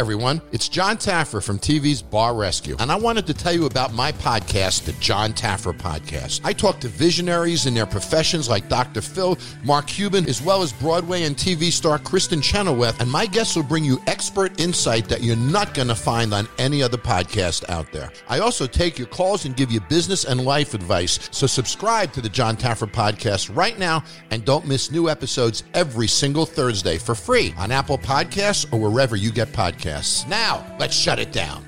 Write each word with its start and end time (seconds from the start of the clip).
everyone, 0.00 0.40
it's 0.50 0.66
Jon 0.66 0.96
Taffer 0.96 1.44
from 1.44 1.58
TV's 1.58 2.00
Bar 2.00 2.34
Rescue, 2.34 2.74
and 2.78 2.90
I 2.90 2.96
wanted 2.96 3.26
to 3.26 3.34
tell 3.34 3.52
you 3.52 3.66
about 3.66 3.92
my 3.92 4.12
podcast, 4.12 4.86
the 4.86 4.92
Jon 4.92 5.34
Taffer 5.34 5.74
Podcast. 5.74 6.40
I 6.42 6.54
talk 6.54 6.80
to 6.80 6.88
visionaries 6.88 7.66
in 7.66 7.74
their 7.74 7.84
professions 7.84 8.48
like 8.48 8.66
Dr. 8.70 9.02
Phil, 9.02 9.36
Mark 9.62 9.88
Cuban, 9.88 10.26
as 10.26 10.40
well 10.40 10.62
as 10.62 10.72
Broadway 10.72 11.24
and 11.24 11.36
TV 11.36 11.70
star 11.70 11.98
Kristin 11.98 12.42
Chenoweth, 12.42 12.98
and 13.02 13.10
my 13.10 13.26
guests 13.26 13.56
will 13.56 13.62
bring 13.62 13.84
you 13.84 14.00
expert 14.06 14.58
insight 14.58 15.06
that 15.10 15.22
you're 15.22 15.36
not 15.36 15.74
going 15.74 15.88
to 15.88 15.94
find 15.94 16.32
on 16.32 16.48
any 16.56 16.82
other 16.82 16.96
podcast 16.96 17.68
out 17.68 17.92
there. 17.92 18.10
I 18.26 18.38
also 18.38 18.66
take 18.66 18.98
your 18.98 19.08
calls 19.08 19.44
and 19.44 19.54
give 19.54 19.70
you 19.70 19.80
business 19.82 20.24
and 20.24 20.46
life 20.46 20.72
advice, 20.72 21.28
so 21.30 21.46
subscribe 21.46 22.10
to 22.14 22.22
the 22.22 22.30
Jon 22.30 22.56
Taffer 22.56 22.90
Podcast 22.90 23.54
right 23.54 23.78
now 23.78 24.02
and 24.30 24.46
don't 24.46 24.66
miss 24.66 24.90
new 24.90 25.10
episodes 25.10 25.62
every 25.74 26.08
single 26.08 26.46
Thursday 26.46 26.96
for 26.96 27.14
free 27.14 27.52
on 27.58 27.70
Apple 27.70 27.98
Podcasts 27.98 28.64
or 28.72 28.90
wherever 28.90 29.14
you 29.14 29.30
get 29.30 29.48
podcasts. 29.48 29.89
Now, 30.28 30.64
let's 30.78 30.94
shut 30.94 31.18
it 31.18 31.32
down. 31.32 31.64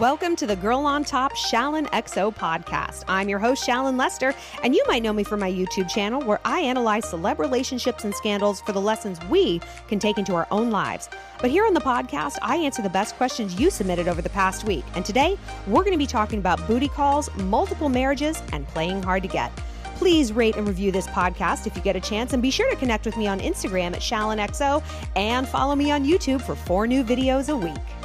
Welcome 0.00 0.36
to 0.36 0.46
the 0.46 0.56
Girl 0.56 0.80
on 0.80 1.04
Top 1.04 1.32
Shallon 1.34 1.86
XO 1.92 2.34
podcast. 2.34 3.04
I'm 3.08 3.28
your 3.28 3.38
host, 3.38 3.66
Shallon 3.66 3.96
Lester, 3.96 4.34
and 4.62 4.74
you 4.74 4.84
might 4.86 5.02
know 5.02 5.12
me 5.12 5.24
from 5.24 5.40
my 5.40 5.50
YouTube 5.50 5.88
channel 5.88 6.20
where 6.20 6.40
I 6.44 6.60
analyze 6.60 7.04
celeb 7.04 7.38
relationships 7.38 8.04
and 8.04 8.12
scandals 8.12 8.60
for 8.60 8.72
the 8.72 8.80
lessons 8.80 9.18
we 9.30 9.60
can 9.88 9.98
take 10.00 10.18
into 10.18 10.34
our 10.34 10.48
own 10.50 10.70
lives. 10.70 11.08
But 11.40 11.50
here 11.50 11.64
on 11.64 11.74
the 11.74 11.80
podcast, 11.80 12.36
I 12.42 12.56
answer 12.56 12.82
the 12.82 12.90
best 12.90 13.14
questions 13.14 13.58
you 13.58 13.70
submitted 13.70 14.08
over 14.08 14.20
the 14.20 14.28
past 14.28 14.64
week. 14.64 14.84
And 14.94 15.06
today, 15.06 15.38
we're 15.68 15.84
going 15.84 15.92
to 15.92 15.98
be 15.98 16.06
talking 16.06 16.40
about 16.40 16.66
booty 16.66 16.88
calls, 16.88 17.34
multiple 17.36 17.88
marriages, 17.88 18.42
and 18.52 18.66
playing 18.68 19.02
hard 19.02 19.22
to 19.22 19.28
get. 19.28 19.52
Please 19.96 20.32
rate 20.32 20.56
and 20.56 20.66
review 20.66 20.90
this 20.92 21.06
podcast 21.08 21.66
if 21.66 21.76
you 21.76 21.82
get 21.82 21.96
a 21.96 22.00
chance, 22.00 22.32
and 22.32 22.42
be 22.42 22.50
sure 22.50 22.68
to 22.70 22.76
connect 22.76 23.06
with 23.06 23.16
me 23.16 23.26
on 23.26 23.40
Instagram 23.40 23.94
at 23.94 24.00
ShallonXO 24.00 24.82
and 25.16 25.48
follow 25.48 25.74
me 25.74 25.90
on 25.90 26.04
YouTube 26.04 26.42
for 26.42 26.54
four 26.54 26.86
new 26.86 27.04
videos 27.04 27.48
a 27.48 27.56
week. 27.56 28.03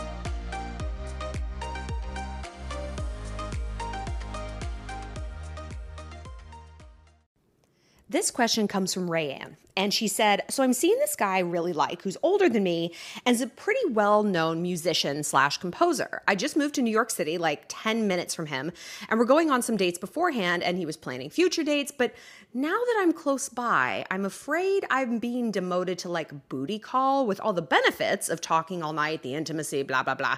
This 8.29 8.35
question 8.35 8.67
comes 8.67 8.93
from 8.93 9.09
Rayanne, 9.09 9.55
and 9.75 9.91
she 9.91 10.07
said, 10.07 10.43
"So 10.51 10.61
I'm 10.61 10.73
seeing 10.73 10.99
this 10.99 11.15
guy 11.15 11.37
I 11.37 11.39
really 11.39 11.73
like, 11.73 12.03
who's 12.03 12.15
older 12.21 12.47
than 12.47 12.61
me, 12.61 12.93
and 13.25 13.33
is 13.33 13.41
a 13.41 13.47
pretty 13.47 13.83
well-known 13.89 14.61
musician 14.61 15.23
slash 15.23 15.57
composer. 15.57 16.21
I 16.27 16.35
just 16.35 16.55
moved 16.55 16.75
to 16.75 16.83
New 16.83 16.91
York 16.91 17.09
City, 17.09 17.39
like 17.39 17.63
10 17.69 18.07
minutes 18.07 18.35
from 18.35 18.45
him, 18.45 18.71
and 19.09 19.19
we're 19.19 19.25
going 19.25 19.49
on 19.49 19.63
some 19.63 19.77
dates 19.77 19.97
beforehand, 19.97 20.61
and 20.61 20.77
he 20.77 20.85
was 20.85 20.95
planning 20.95 21.31
future 21.31 21.63
dates. 21.63 21.91
But 21.91 22.13
now 22.53 22.77
that 22.77 22.97
I'm 22.99 23.13
close 23.13 23.49
by, 23.49 24.05
I'm 24.11 24.25
afraid 24.25 24.85
I'm 24.91 25.17
being 25.17 25.49
demoted 25.49 25.97
to 25.99 26.09
like 26.09 26.49
booty 26.49 26.77
call 26.77 27.25
with 27.25 27.39
all 27.41 27.53
the 27.53 27.63
benefits 27.63 28.29
of 28.29 28.41
talking 28.41 28.83
all 28.83 28.93
night, 28.93 29.23
the 29.23 29.33
intimacy, 29.33 29.81
blah 29.81 30.03
blah 30.03 30.13
blah. 30.13 30.37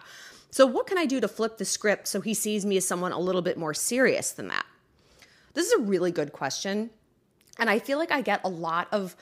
So 0.50 0.66
what 0.66 0.88
can 0.88 0.98
I 0.98 1.06
do 1.06 1.20
to 1.20 1.28
flip 1.28 1.58
the 1.58 1.66
script 1.66 2.08
so 2.08 2.22
he 2.22 2.34
sees 2.34 2.66
me 2.66 2.78
as 2.78 2.88
someone 2.88 3.12
a 3.12 3.20
little 3.20 3.42
bit 3.42 3.58
more 3.58 3.74
serious 3.74 4.32
than 4.32 4.48
that?" 4.48 4.66
This 5.56 5.66
is 5.66 5.74
a 5.74 5.80
really 5.80 6.12
good 6.12 6.32
question 6.32 6.92
and 7.62 7.70
I 7.70 7.78
feel 7.78 8.00
like 8.00 8.12
I 8.12 8.22
get 8.22 8.42
a 8.44 8.50
lot 8.50 8.88
of, 8.92 9.16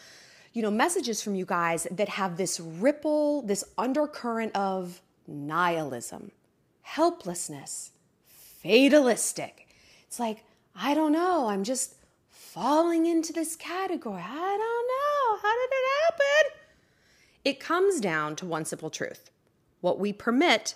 you 0.53 0.61
know, 0.61 0.71
messages 0.71 1.21
from 1.21 1.35
you 1.35 1.45
guys 1.45 1.85
that 1.91 2.07
have 2.07 2.37
this 2.37 2.57
ripple, 2.59 3.41
this 3.41 3.65
undercurrent 3.77 4.55
of 4.55 5.01
nihilism, 5.27 6.31
helplessness, 6.81 7.91
fatalistic. 8.25 9.67
It's 10.07 10.21
like, 10.21 10.45
I 10.73 10.93
don't 10.93 11.11
know, 11.11 11.49
I'm 11.49 11.65
just 11.65 11.95
falling 12.29 13.05
into 13.05 13.33
this 13.33 13.57
category. 13.57 14.23
I 14.25 14.57
don't 14.57 14.87
know. 14.87 15.39
How 15.41 15.53
did 15.53 15.69
it 15.71 15.89
happen? 16.05 16.51
It 17.43 17.59
comes 17.59 17.99
down 17.99 18.37
to 18.37 18.45
one 18.45 18.63
simple 18.65 18.89
truth 18.89 19.29
what 19.81 19.99
we 19.99 20.13
permit, 20.13 20.75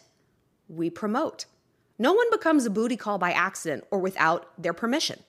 we 0.67 0.89
promote. 0.89 1.45
No 1.97 2.13
one 2.13 2.29
becomes 2.29 2.65
a 2.65 2.69
booty 2.69 2.97
call 2.97 3.17
by 3.17 3.31
accident 3.31 3.85
or 3.89 3.99
without 3.99 4.51
their 4.61 4.73
permission. 4.73 5.19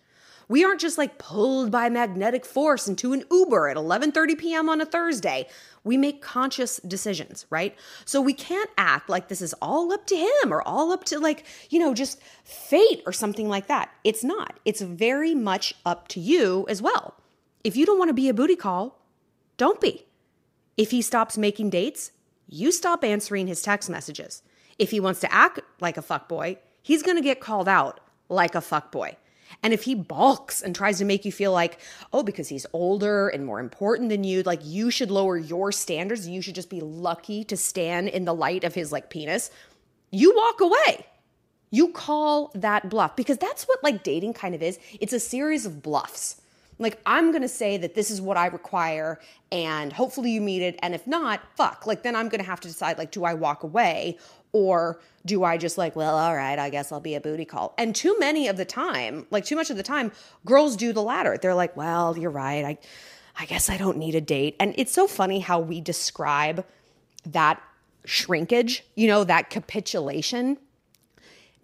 We 0.48 0.64
aren't 0.64 0.80
just 0.80 0.98
like 0.98 1.18
pulled 1.18 1.70
by 1.70 1.88
magnetic 1.88 2.44
force 2.44 2.86
into 2.86 3.12
an 3.12 3.24
Uber 3.30 3.68
at 3.68 3.76
11:30 3.76 4.38
p.m. 4.38 4.68
on 4.68 4.80
a 4.80 4.86
Thursday. 4.86 5.46
We 5.82 5.96
make 5.96 6.22
conscious 6.22 6.78
decisions, 6.78 7.46
right? 7.50 7.76
So 8.04 8.20
we 8.20 8.32
can't 8.32 8.70
act 8.76 9.08
like 9.08 9.28
this 9.28 9.42
is 9.42 9.54
all 9.60 9.92
up 9.92 10.06
to 10.06 10.16
him 10.16 10.52
or 10.52 10.62
all 10.62 10.92
up 10.92 11.04
to 11.04 11.18
like, 11.18 11.44
you 11.70 11.78
know, 11.78 11.94
just 11.94 12.20
fate 12.42 13.02
or 13.06 13.12
something 13.12 13.48
like 13.48 13.66
that. 13.66 13.90
It's 14.02 14.24
not. 14.24 14.58
It's 14.64 14.80
very 14.80 15.34
much 15.34 15.74
up 15.84 16.08
to 16.08 16.20
you 16.20 16.66
as 16.68 16.80
well. 16.80 17.14
If 17.62 17.76
you 17.76 17.86
don't 17.86 17.98
want 17.98 18.10
to 18.10 18.14
be 18.14 18.28
a 18.28 18.34
booty 18.34 18.56
call, 18.56 19.00
don't 19.56 19.80
be. 19.80 20.06
If 20.76 20.90
he 20.90 21.02
stops 21.02 21.38
making 21.38 21.70
dates, 21.70 22.12
you 22.48 22.72
stop 22.72 23.04
answering 23.04 23.46
his 23.46 23.62
text 23.62 23.88
messages. 23.88 24.42
If 24.78 24.90
he 24.90 25.00
wants 25.00 25.20
to 25.20 25.32
act 25.32 25.60
like 25.80 25.96
a 25.96 26.02
fuckboy, 26.02 26.58
he's 26.82 27.02
going 27.02 27.16
to 27.16 27.22
get 27.22 27.40
called 27.40 27.68
out 27.68 28.00
like 28.28 28.54
a 28.54 28.58
fuckboy. 28.58 29.16
And 29.62 29.72
if 29.72 29.84
he 29.84 29.94
balks 29.94 30.62
and 30.62 30.74
tries 30.74 30.98
to 30.98 31.04
make 31.04 31.24
you 31.24 31.32
feel 31.32 31.52
like, 31.52 31.78
oh, 32.12 32.22
because 32.22 32.48
he's 32.48 32.66
older 32.72 33.28
and 33.28 33.46
more 33.46 33.60
important 33.60 34.08
than 34.08 34.24
you, 34.24 34.42
like 34.42 34.60
you 34.62 34.90
should 34.90 35.10
lower 35.10 35.36
your 35.36 35.72
standards 35.72 36.26
and 36.26 36.34
you 36.34 36.42
should 36.42 36.54
just 36.54 36.70
be 36.70 36.80
lucky 36.80 37.44
to 37.44 37.56
stand 37.56 38.08
in 38.08 38.24
the 38.24 38.34
light 38.34 38.64
of 38.64 38.74
his 38.74 38.92
like 38.92 39.10
penis, 39.10 39.50
you 40.10 40.34
walk 40.34 40.60
away. 40.60 41.06
You 41.70 41.88
call 41.88 42.52
that 42.54 42.88
bluff 42.88 43.16
because 43.16 43.38
that's 43.38 43.64
what 43.64 43.82
like 43.82 44.04
dating 44.04 44.34
kind 44.34 44.54
of 44.54 44.62
is. 44.62 44.78
It's 45.00 45.12
a 45.12 45.20
series 45.20 45.66
of 45.66 45.82
bluffs. 45.82 46.40
Like, 46.78 47.00
I'm 47.06 47.32
gonna 47.32 47.48
say 47.48 47.76
that 47.76 47.94
this 47.94 48.10
is 48.10 48.20
what 48.20 48.36
I 48.36 48.46
require, 48.46 49.20
and 49.52 49.92
hopefully 49.92 50.30
you 50.30 50.40
meet 50.40 50.62
it. 50.62 50.78
And 50.82 50.94
if 50.94 51.06
not, 51.06 51.40
fuck. 51.56 51.86
Like, 51.86 52.02
then 52.02 52.16
I'm 52.16 52.28
gonna 52.28 52.42
have 52.42 52.60
to 52.60 52.68
decide, 52.68 52.98
like, 52.98 53.10
do 53.10 53.24
I 53.24 53.34
walk 53.34 53.62
away 53.62 54.18
or 54.52 55.00
do 55.26 55.42
I 55.42 55.56
just 55.56 55.76
like, 55.76 55.96
well, 55.96 56.16
all 56.16 56.34
right, 56.34 56.58
I 56.58 56.70
guess 56.70 56.92
I'll 56.92 57.00
be 57.00 57.16
a 57.16 57.20
booty 57.20 57.44
call? 57.44 57.74
And 57.76 57.94
too 57.94 58.16
many 58.18 58.46
of 58.46 58.56
the 58.56 58.64
time, 58.64 59.26
like 59.30 59.44
too 59.44 59.56
much 59.56 59.68
of 59.68 59.76
the 59.76 59.82
time, 59.82 60.12
girls 60.44 60.76
do 60.76 60.92
the 60.92 61.02
latter. 61.02 61.36
They're 61.36 61.56
like, 61.56 61.76
well, 61.76 62.16
you're 62.16 62.30
right. 62.30 62.64
I, 62.64 62.78
I 63.38 63.46
guess 63.46 63.68
I 63.68 63.76
don't 63.76 63.98
need 63.98 64.14
a 64.14 64.20
date. 64.20 64.54
And 64.60 64.74
it's 64.78 64.92
so 64.92 65.08
funny 65.08 65.40
how 65.40 65.58
we 65.58 65.80
describe 65.80 66.64
that 67.26 67.60
shrinkage, 68.04 68.84
you 68.94 69.08
know, 69.08 69.24
that 69.24 69.50
capitulation. 69.50 70.58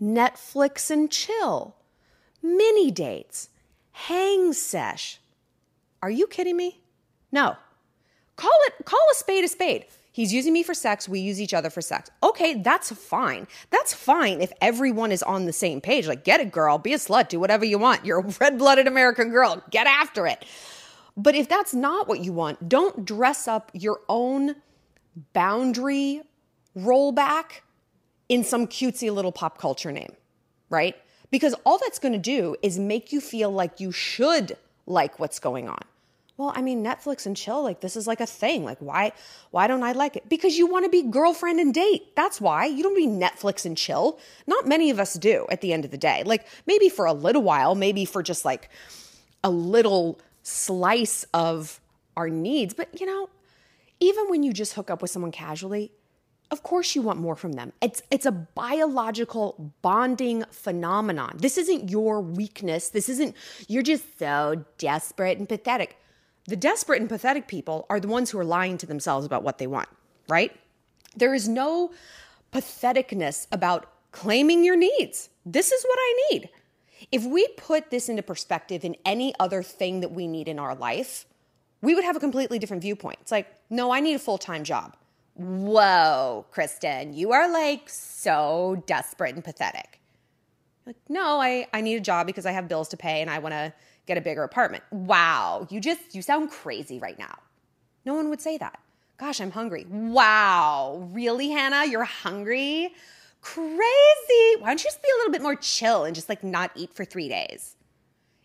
Netflix 0.02 0.90
and 0.90 1.10
chill, 1.10 1.76
mini 2.42 2.90
dates, 2.90 3.50
hang 4.06 4.52
sesh. 4.52 5.20
Are 6.02 6.10
you 6.10 6.26
kidding 6.26 6.56
me? 6.56 6.80
No. 7.30 7.56
Call 8.36 8.58
it, 8.66 8.84
call 8.84 9.00
a 9.12 9.14
spade 9.14 9.44
a 9.44 9.48
spade. 9.48 9.86
He's 10.12 10.32
using 10.32 10.52
me 10.52 10.62
for 10.62 10.74
sex. 10.74 11.08
We 11.08 11.20
use 11.20 11.40
each 11.40 11.54
other 11.54 11.70
for 11.70 11.80
sex. 11.80 12.10
Okay, 12.22 12.54
that's 12.54 12.90
fine. 12.92 13.46
That's 13.70 13.94
fine 13.94 14.40
if 14.40 14.52
everyone 14.60 15.12
is 15.12 15.22
on 15.22 15.44
the 15.44 15.52
same 15.52 15.80
page. 15.80 16.08
Like, 16.08 16.24
get 16.24 16.40
it, 16.40 16.50
girl. 16.50 16.78
Be 16.78 16.94
a 16.94 16.96
slut. 16.96 17.28
Do 17.28 17.38
whatever 17.38 17.64
you 17.64 17.78
want. 17.78 18.04
You're 18.04 18.20
a 18.20 18.34
red 18.40 18.58
blooded 18.58 18.86
American 18.86 19.30
girl. 19.30 19.62
Get 19.70 19.86
after 19.86 20.26
it. 20.26 20.44
But 21.16 21.34
if 21.34 21.48
that's 21.48 21.74
not 21.74 22.08
what 22.08 22.20
you 22.20 22.32
want, 22.32 22.68
don't 22.68 23.04
dress 23.04 23.46
up 23.46 23.70
your 23.74 24.00
own 24.08 24.56
boundary 25.32 26.22
rollback 26.76 27.60
in 28.28 28.42
some 28.42 28.66
cutesy 28.66 29.12
little 29.12 29.32
pop 29.32 29.58
culture 29.58 29.92
name, 29.92 30.12
right? 30.70 30.96
Because 31.30 31.54
all 31.64 31.78
that's 31.78 31.98
going 31.98 32.12
to 32.12 32.18
do 32.18 32.56
is 32.62 32.78
make 32.78 33.12
you 33.12 33.20
feel 33.20 33.50
like 33.50 33.80
you 33.80 33.92
should 33.92 34.56
like 34.86 35.18
what's 35.18 35.38
going 35.38 35.68
on 35.68 35.82
well, 36.40 36.54
I 36.56 36.62
mean, 36.62 36.82
Netflix 36.82 37.26
and 37.26 37.36
chill, 37.36 37.62
like 37.62 37.80
this 37.80 37.96
is 37.96 38.06
like 38.06 38.20
a 38.20 38.26
thing. 38.26 38.64
Like, 38.64 38.78
why, 38.78 39.12
why 39.50 39.66
don't 39.66 39.82
I 39.82 39.92
like 39.92 40.16
it? 40.16 40.26
Because 40.26 40.56
you 40.56 40.66
want 40.66 40.86
to 40.86 40.88
be 40.88 41.02
girlfriend 41.02 41.60
and 41.60 41.74
date. 41.74 42.16
That's 42.16 42.40
why. 42.40 42.64
You 42.64 42.82
don't 42.82 42.96
be 42.96 43.06
Netflix 43.06 43.66
and 43.66 43.76
chill. 43.76 44.18
Not 44.46 44.66
many 44.66 44.88
of 44.88 44.98
us 44.98 45.12
do 45.14 45.46
at 45.50 45.60
the 45.60 45.74
end 45.74 45.84
of 45.84 45.90
the 45.90 45.98
day. 45.98 46.22
Like, 46.24 46.46
maybe 46.66 46.88
for 46.88 47.04
a 47.04 47.12
little 47.12 47.42
while, 47.42 47.74
maybe 47.74 48.06
for 48.06 48.22
just 48.22 48.46
like 48.46 48.70
a 49.44 49.50
little 49.50 50.18
slice 50.42 51.26
of 51.34 51.78
our 52.16 52.30
needs. 52.30 52.72
But, 52.72 52.98
you 52.98 53.04
know, 53.04 53.28
even 54.00 54.30
when 54.30 54.42
you 54.42 54.54
just 54.54 54.72
hook 54.72 54.88
up 54.88 55.02
with 55.02 55.10
someone 55.10 55.32
casually, 55.32 55.92
of 56.50 56.62
course 56.62 56.94
you 56.94 57.02
want 57.02 57.18
more 57.18 57.36
from 57.36 57.52
them. 57.52 57.72
It's 57.80 58.02
it's 58.10 58.26
a 58.26 58.32
biological 58.32 59.72
bonding 59.82 60.44
phenomenon. 60.50 61.36
This 61.38 61.56
isn't 61.56 61.90
your 61.90 62.20
weakness. 62.20 62.88
This 62.88 63.08
isn't 63.08 63.36
you're 63.68 63.82
just 63.82 64.18
so 64.18 64.64
desperate 64.78 65.38
and 65.38 65.48
pathetic. 65.48 65.96
The 66.46 66.56
desperate 66.56 67.00
and 67.00 67.08
pathetic 67.08 67.46
people 67.46 67.86
are 67.88 68.00
the 68.00 68.08
ones 68.08 68.30
who 68.30 68.38
are 68.38 68.44
lying 68.44 68.78
to 68.78 68.86
themselves 68.86 69.26
about 69.26 69.44
what 69.44 69.58
they 69.58 69.66
want, 69.66 69.88
right? 70.28 70.56
There 71.14 71.34
is 71.34 71.48
no 71.48 71.92
patheticness 72.52 73.46
about 73.52 73.90
claiming 74.10 74.64
your 74.64 74.76
needs. 74.76 75.28
This 75.46 75.70
is 75.70 75.84
what 75.84 75.98
I 76.00 76.22
need. 76.30 76.48
If 77.12 77.24
we 77.24 77.46
put 77.56 77.90
this 77.90 78.08
into 78.08 78.22
perspective 78.22 78.84
in 78.84 78.96
any 79.04 79.34
other 79.38 79.62
thing 79.62 80.00
that 80.00 80.12
we 80.12 80.26
need 80.26 80.48
in 80.48 80.58
our 80.58 80.74
life, 80.74 81.26
we 81.80 81.94
would 81.94 82.04
have 82.04 82.16
a 82.16 82.20
completely 82.20 82.58
different 82.58 82.82
viewpoint. 82.82 83.18
It's 83.20 83.32
like, 83.32 83.46
no, 83.70 83.90
I 83.92 84.00
need 84.00 84.14
a 84.14 84.18
full 84.18 84.38
time 84.38 84.64
job. 84.64 84.96
Whoa, 85.40 86.44
Kristen, 86.50 87.14
you 87.14 87.32
are 87.32 87.50
like 87.50 87.88
so 87.88 88.82
desperate 88.84 89.34
and 89.34 89.42
pathetic. 89.42 89.98
Like, 90.84 90.96
no, 91.08 91.40
I, 91.40 91.66
I 91.72 91.80
need 91.80 91.96
a 91.96 92.00
job 92.00 92.26
because 92.26 92.44
I 92.44 92.52
have 92.52 92.68
bills 92.68 92.90
to 92.90 92.98
pay 92.98 93.22
and 93.22 93.30
I 93.30 93.38
want 93.38 93.54
to 93.54 93.72
get 94.04 94.18
a 94.18 94.20
bigger 94.20 94.42
apartment. 94.42 94.84
Wow, 94.90 95.66
you 95.70 95.80
just, 95.80 96.14
you 96.14 96.20
sound 96.20 96.50
crazy 96.50 96.98
right 96.98 97.18
now. 97.18 97.38
No 98.04 98.12
one 98.12 98.28
would 98.28 98.42
say 98.42 98.58
that. 98.58 98.80
Gosh, 99.16 99.40
I'm 99.40 99.52
hungry. 99.52 99.86
Wow, 99.88 101.08
really, 101.10 101.48
Hannah? 101.48 101.86
You're 101.86 102.04
hungry? 102.04 102.92
Crazy. 103.40 104.56
Why 104.58 104.66
don't 104.66 104.80
you 104.80 104.84
just 104.84 105.02
be 105.02 105.08
a 105.08 105.16
little 105.20 105.32
bit 105.32 105.40
more 105.40 105.56
chill 105.56 106.04
and 106.04 106.14
just 106.14 106.28
like 106.28 106.44
not 106.44 106.70
eat 106.74 106.92
for 106.92 107.06
three 107.06 107.30
days? 107.30 107.76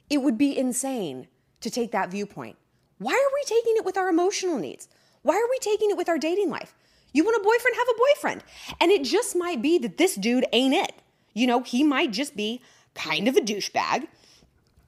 It 0.10 0.20
would 0.20 0.38
be 0.38 0.58
insane 0.58 1.28
to 1.60 1.70
take 1.70 1.92
that 1.92 2.10
viewpoint. 2.10 2.56
Why 3.00 3.12
are 3.12 3.34
we 3.34 3.44
taking 3.44 3.74
it 3.76 3.84
with 3.84 3.98
our 3.98 4.08
emotional 4.08 4.60
needs? 4.60 4.88
Why 5.24 5.36
are 5.36 5.50
we 5.50 5.58
taking 5.60 5.90
it 5.90 5.98
with 5.98 6.08
our 6.08 6.18
dating 6.18 6.50
life? 6.50 6.75
You 7.16 7.24
want 7.24 7.38
a 7.38 7.44
boyfriend, 7.44 7.78
have 7.78 7.88
a 7.88 7.98
boyfriend. 7.98 8.44
And 8.82 8.92
it 8.92 9.04
just 9.06 9.38
might 9.38 9.62
be 9.62 9.78
that 9.78 9.98
this 9.98 10.16
dude 10.16 10.46
ain't 10.52 10.74
it. 10.74 10.92
You 11.34 11.48
know, 11.48 11.64
he 11.64 11.82
might 11.82 12.12
just 12.12 12.36
be 12.36 12.62
kind 12.94 13.30
of 13.30 13.38
a 13.38 13.42
douchebag. 13.42 14.10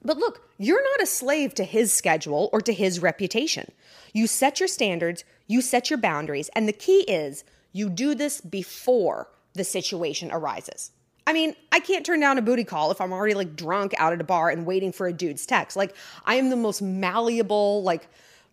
But 0.04 0.18
look, 0.18 0.46
you're 0.58 0.82
not 0.82 1.02
a 1.02 1.06
slave 1.06 1.54
to 1.54 1.64
his 1.64 1.90
schedule 1.90 2.50
or 2.52 2.60
to 2.60 2.74
his 2.74 3.00
reputation. 3.00 3.72
You 4.12 4.26
set 4.26 4.60
your 4.60 4.68
standards, 4.68 5.24
you 5.46 5.62
set 5.62 5.88
your 5.88 5.98
boundaries, 5.98 6.50
and 6.54 6.68
the 6.68 6.72
key 6.74 7.00
is 7.08 7.44
you 7.72 7.88
do 7.88 8.14
this 8.14 8.42
before 8.42 9.28
the 9.54 9.64
situation 9.64 10.30
arises. 10.30 10.90
I 11.26 11.32
mean, 11.32 11.56
I 11.72 11.80
can't 11.80 12.04
turn 12.04 12.20
down 12.20 12.36
a 12.36 12.42
booty 12.42 12.64
call 12.64 12.90
if 12.90 13.00
I'm 13.00 13.12
already 13.12 13.34
like 13.34 13.56
drunk 13.56 13.94
out 13.96 14.12
at 14.12 14.20
a 14.20 14.24
bar 14.24 14.50
and 14.50 14.66
waiting 14.66 14.92
for 14.92 15.06
a 15.06 15.14
dude's 15.14 15.46
text. 15.46 15.78
Like, 15.78 15.96
I 16.26 16.34
am 16.34 16.50
the 16.50 16.56
most 16.56 16.82
malleable, 16.82 17.82
like, 17.82 18.06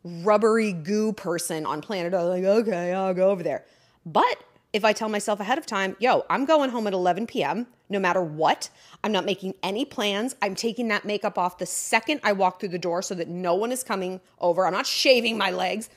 rubbery 0.05 0.71
goo 0.71 1.11
person 1.11 1.65
on 1.65 1.81
planet 1.81 2.13
Earth. 2.13 2.29
Like, 2.29 2.43
okay, 2.43 2.93
I'll 2.93 3.13
go 3.13 3.31
over 3.31 3.43
there. 3.43 3.65
But 4.05 4.43
if 4.71 4.85
I 4.85 4.93
tell 4.93 5.09
myself 5.09 5.39
ahead 5.39 5.57
of 5.57 5.65
time, 5.65 5.95
yo, 5.99 6.25
I'm 6.29 6.45
going 6.45 6.69
home 6.69 6.85
at 6.85 6.93
11 6.93 7.27
p.m., 7.27 7.67
no 7.89 7.99
matter 7.99 8.21
what, 8.21 8.69
I'm 9.03 9.11
not 9.11 9.25
making 9.25 9.55
any 9.63 9.85
plans. 9.85 10.35
I'm 10.41 10.55
taking 10.55 10.87
that 10.89 11.05
makeup 11.05 11.37
off 11.37 11.57
the 11.57 11.65
second 11.65 12.19
I 12.23 12.33
walk 12.33 12.59
through 12.59 12.69
the 12.69 12.79
door 12.79 13.01
so 13.01 13.15
that 13.15 13.27
no 13.27 13.55
one 13.55 13.71
is 13.71 13.83
coming 13.83 14.21
over. 14.39 14.65
I'm 14.65 14.73
not 14.73 14.87
shaving 14.87 15.37
my 15.37 15.51
legs. 15.51 15.89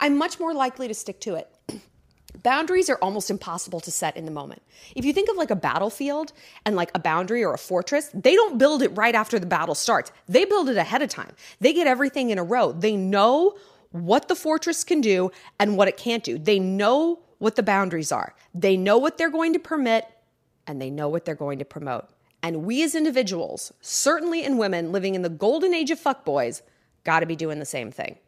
I'm 0.00 0.18
much 0.18 0.40
more 0.40 0.54
likely 0.54 0.88
to 0.88 0.94
stick 0.94 1.20
to 1.20 1.34
it. 1.34 1.53
Boundaries 2.42 2.90
are 2.90 2.98
almost 3.00 3.30
impossible 3.30 3.80
to 3.80 3.90
set 3.90 4.16
in 4.16 4.24
the 4.24 4.30
moment. 4.30 4.62
If 4.96 5.04
you 5.04 5.12
think 5.12 5.30
of 5.30 5.36
like 5.36 5.50
a 5.50 5.56
battlefield 5.56 6.32
and 6.66 6.74
like 6.74 6.90
a 6.94 6.98
boundary 6.98 7.44
or 7.44 7.54
a 7.54 7.58
fortress, 7.58 8.10
they 8.12 8.34
don't 8.34 8.58
build 8.58 8.82
it 8.82 8.96
right 8.96 9.14
after 9.14 9.38
the 9.38 9.46
battle 9.46 9.74
starts. 9.74 10.10
They 10.28 10.44
build 10.44 10.68
it 10.68 10.76
ahead 10.76 11.02
of 11.02 11.08
time. 11.08 11.34
They 11.60 11.72
get 11.72 11.86
everything 11.86 12.30
in 12.30 12.38
a 12.38 12.44
row. 12.44 12.72
They 12.72 12.96
know 12.96 13.56
what 13.92 14.28
the 14.28 14.34
fortress 14.34 14.82
can 14.82 15.00
do 15.00 15.30
and 15.60 15.76
what 15.76 15.88
it 15.88 15.96
can't 15.96 16.24
do. 16.24 16.38
They 16.38 16.58
know 16.58 17.20
what 17.38 17.56
the 17.56 17.62
boundaries 17.62 18.10
are. 18.10 18.34
They 18.52 18.76
know 18.76 18.98
what 18.98 19.16
they're 19.16 19.30
going 19.30 19.52
to 19.52 19.58
permit 19.58 20.06
and 20.66 20.80
they 20.80 20.90
know 20.90 21.08
what 21.08 21.24
they're 21.24 21.34
going 21.34 21.58
to 21.60 21.64
promote. 21.64 22.08
And 22.42 22.64
we 22.64 22.82
as 22.82 22.94
individuals, 22.94 23.72
certainly 23.80 24.44
in 24.44 24.58
women 24.58 24.92
living 24.92 25.14
in 25.14 25.22
the 25.22 25.28
golden 25.28 25.72
age 25.72 25.90
of 25.90 26.00
fuckboys, 26.00 26.62
got 27.04 27.20
to 27.20 27.26
be 27.26 27.36
doing 27.36 27.58
the 27.58 27.64
same 27.64 27.90
thing. 27.90 28.18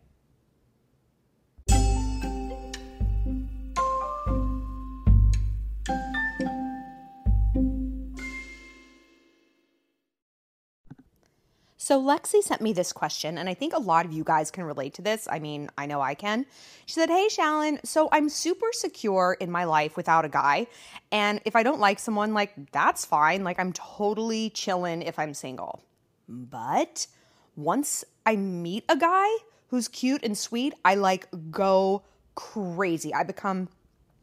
So 11.86 12.02
Lexi 12.02 12.42
sent 12.42 12.60
me 12.60 12.72
this 12.72 12.92
question, 12.92 13.38
and 13.38 13.48
I 13.48 13.54
think 13.54 13.72
a 13.72 13.78
lot 13.78 14.06
of 14.06 14.12
you 14.12 14.24
guys 14.24 14.50
can 14.50 14.64
relate 14.64 14.94
to 14.94 15.02
this. 15.02 15.28
I 15.30 15.38
mean, 15.38 15.70
I 15.78 15.86
know 15.86 16.00
I 16.00 16.14
can. 16.14 16.44
She 16.84 16.94
said, 16.94 17.08
Hey, 17.08 17.28
Shallon, 17.30 17.78
so 17.86 18.08
I'm 18.10 18.28
super 18.28 18.66
secure 18.72 19.36
in 19.38 19.52
my 19.52 19.62
life 19.62 19.96
without 19.96 20.24
a 20.24 20.28
guy. 20.28 20.66
And 21.12 21.40
if 21.44 21.54
I 21.54 21.62
don't 21.62 21.78
like 21.78 22.00
someone, 22.00 22.34
like, 22.34 22.72
that's 22.72 23.04
fine. 23.04 23.44
Like, 23.44 23.60
I'm 23.60 23.72
totally 23.72 24.50
chilling 24.50 25.00
if 25.00 25.16
I'm 25.16 25.32
single. 25.32 25.80
But 26.28 27.06
once 27.54 28.04
I 28.26 28.34
meet 28.34 28.82
a 28.88 28.96
guy 28.96 29.28
who's 29.68 29.86
cute 29.86 30.24
and 30.24 30.36
sweet, 30.36 30.74
I 30.84 30.96
like 30.96 31.28
go 31.52 32.02
crazy. 32.34 33.14
I 33.14 33.22
become 33.22 33.68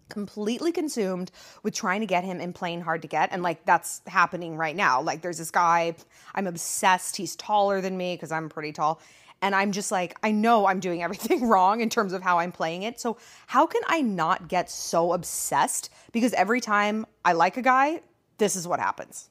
completely 0.10 0.72
consumed 0.72 1.32
with 1.64 1.74
trying 1.74 2.02
to 2.02 2.08
get 2.08 2.24
him 2.24 2.40
in 2.40 2.54
playing 2.54 2.82
hard 2.82 3.02
to 3.02 3.08
get 3.08 3.30
and 3.32 3.42
like 3.42 3.66
that's 3.66 4.02
happening 4.08 4.58
right 4.58 4.76
now 4.76 5.02
like 5.02 5.22
there's 5.22 5.38
this 5.38 5.52
guy 5.52 5.96
i'm 6.36 6.48
obsessed 6.48 7.16
he's 7.16 7.36
taller 7.36 7.82
than 7.82 7.98
me 7.98 8.16
because 8.16 8.32
i'm 8.32 8.50
pretty 8.50 8.72
tall 8.72 9.02
and 9.42 9.56
i'm 9.56 9.72
just 9.72 9.92
like 9.92 10.18
i 10.24 10.32
know 10.32 10.66
i'm 10.66 10.80
doing 10.80 11.02
everything 11.02 11.48
wrong 11.48 11.82
in 11.82 11.90
terms 11.90 12.14
of 12.14 12.22
how 12.22 12.40
i'm 12.40 12.52
playing 12.52 12.84
it 12.84 13.00
so 13.00 13.18
how 13.48 13.66
can 13.66 13.82
i 13.88 14.02
not 14.02 14.48
get 14.48 14.70
so 14.70 15.14
obsessed 15.14 15.90
because 16.12 16.34
every 16.34 16.62
time 16.62 17.06
i 17.26 17.34
like 17.34 17.58
a 17.58 17.62
guy 17.62 18.02
this 18.38 18.56
is 18.56 18.68
what 18.68 18.80
happens 18.80 19.30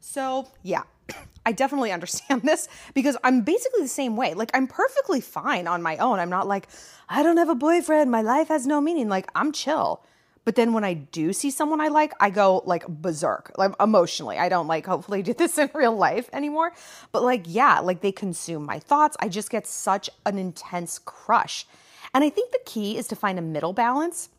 so 0.00 0.46
yeah 0.62 0.82
I 1.46 1.52
definitely 1.52 1.92
understand 1.92 2.42
this 2.44 2.68
because 2.94 3.16
I'm 3.24 3.42
basically 3.42 3.82
the 3.82 3.88
same 3.88 4.16
way. 4.16 4.34
Like, 4.34 4.50
I'm 4.54 4.66
perfectly 4.66 5.20
fine 5.20 5.66
on 5.66 5.82
my 5.82 5.96
own. 5.96 6.18
I'm 6.18 6.30
not 6.30 6.46
like, 6.46 6.68
I 7.08 7.22
don't 7.22 7.38
have 7.38 7.48
a 7.48 7.54
boyfriend. 7.54 8.10
My 8.10 8.22
life 8.22 8.48
has 8.48 8.66
no 8.66 8.80
meaning. 8.80 9.08
Like, 9.08 9.30
I'm 9.34 9.52
chill. 9.52 10.04
But 10.44 10.54
then 10.54 10.72
when 10.72 10.84
I 10.84 10.94
do 10.94 11.32
see 11.32 11.50
someone 11.50 11.80
I 11.80 11.88
like, 11.88 12.12
I 12.18 12.30
go 12.30 12.62
like 12.64 12.86
berserk, 12.88 13.52
like 13.56 13.72
emotionally. 13.80 14.38
I 14.38 14.48
don't 14.48 14.66
like 14.66 14.86
hopefully 14.86 15.22
do 15.22 15.34
this 15.34 15.58
in 15.62 15.70
real 15.74 15.94
life 15.94 16.30
anymore. 16.32 16.72
But 17.12 17.22
like, 17.22 17.44
yeah, 17.46 17.80
like 17.80 18.00
they 18.00 18.12
consume 18.12 18.64
my 18.64 18.78
thoughts. 18.78 19.16
I 19.20 19.28
just 19.28 19.50
get 19.50 19.66
such 19.66 20.08
an 20.24 20.38
intense 20.38 20.98
crush. 20.98 21.66
And 22.14 22.24
I 22.24 22.30
think 22.30 22.52
the 22.52 22.60
key 22.64 22.96
is 22.96 23.06
to 23.08 23.16
find 23.16 23.38
a 23.38 23.42
middle 23.42 23.72
balance, 23.72 24.30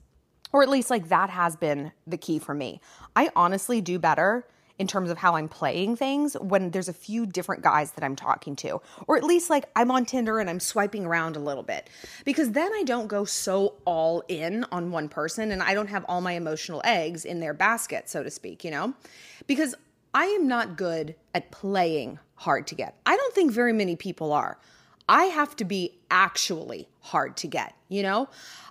or 0.52 0.64
at 0.64 0.70
least 0.70 0.90
like 0.90 1.10
that 1.10 1.30
has 1.30 1.56
been 1.56 1.92
the 2.06 2.18
key 2.18 2.40
for 2.40 2.54
me. 2.54 2.82
I 3.16 3.30
honestly 3.36 3.80
do 3.80 4.00
better 4.00 4.46
in 4.80 4.88
terms 4.88 5.10
of 5.10 5.18
how 5.18 5.36
I'm 5.36 5.48
playing 5.48 5.96
things 5.96 6.36
when 6.40 6.72
there's 6.72 6.90
a 6.90 6.94
few 6.94 7.26
different 7.26 7.64
guys 7.64 7.92
that 7.94 8.04
I'm 8.04 8.16
talking 8.16 8.56
to. 8.58 8.82
Or 9.08 9.18
at 9.18 9.24
least 9.24 9.50
like 9.50 9.66
I'm 9.76 9.92
on 9.92 10.06
Tinder 10.06 10.40
and 10.40 10.50
I'm 10.50 10.60
swiping 10.60 11.06
around 11.06 11.36
a 11.36 11.40
little 11.40 11.64
bit. 11.64 11.90
Because 12.26 12.52
then 12.52 12.72
I 12.74 12.84
don't 12.84 13.08
go 13.08 13.26
so 13.26 13.76
all 13.86 14.24
in 14.28 14.66
on 14.72 14.92
one 14.92 15.10
person 15.10 15.52
and 15.52 15.62
I 15.62 15.74
don't 15.74 15.88
have 15.88 16.06
all 16.08 16.22
my 16.22 16.34
emotional 16.34 16.82
eggs 16.84 17.26
in 17.26 17.40
their 17.40 17.54
basket, 17.54 18.10
so 18.10 18.24
to 18.24 18.30
speak, 18.30 18.64
you 18.64 18.72
know? 18.72 18.94
Because 19.48 19.76
I 20.14 20.26
am 20.26 20.48
not 20.48 20.78
good 20.78 21.16
at 21.34 21.52
playing 21.52 22.20
hard 22.36 22.68
to 22.68 22.76
get. 22.76 22.98
I 23.06 23.16
don't 23.16 23.34
think 23.34 23.52
very 23.52 23.74
many 23.74 23.96
people 23.96 24.34
are. 24.34 24.58
I 25.12 25.26
have 25.26 25.58
to 25.58 25.66
be 25.66 26.00
actually 26.10 26.88
hard 27.02 27.36
to 27.38 27.48
get, 27.48 27.76
you 27.90 28.02
know? 28.02 28.30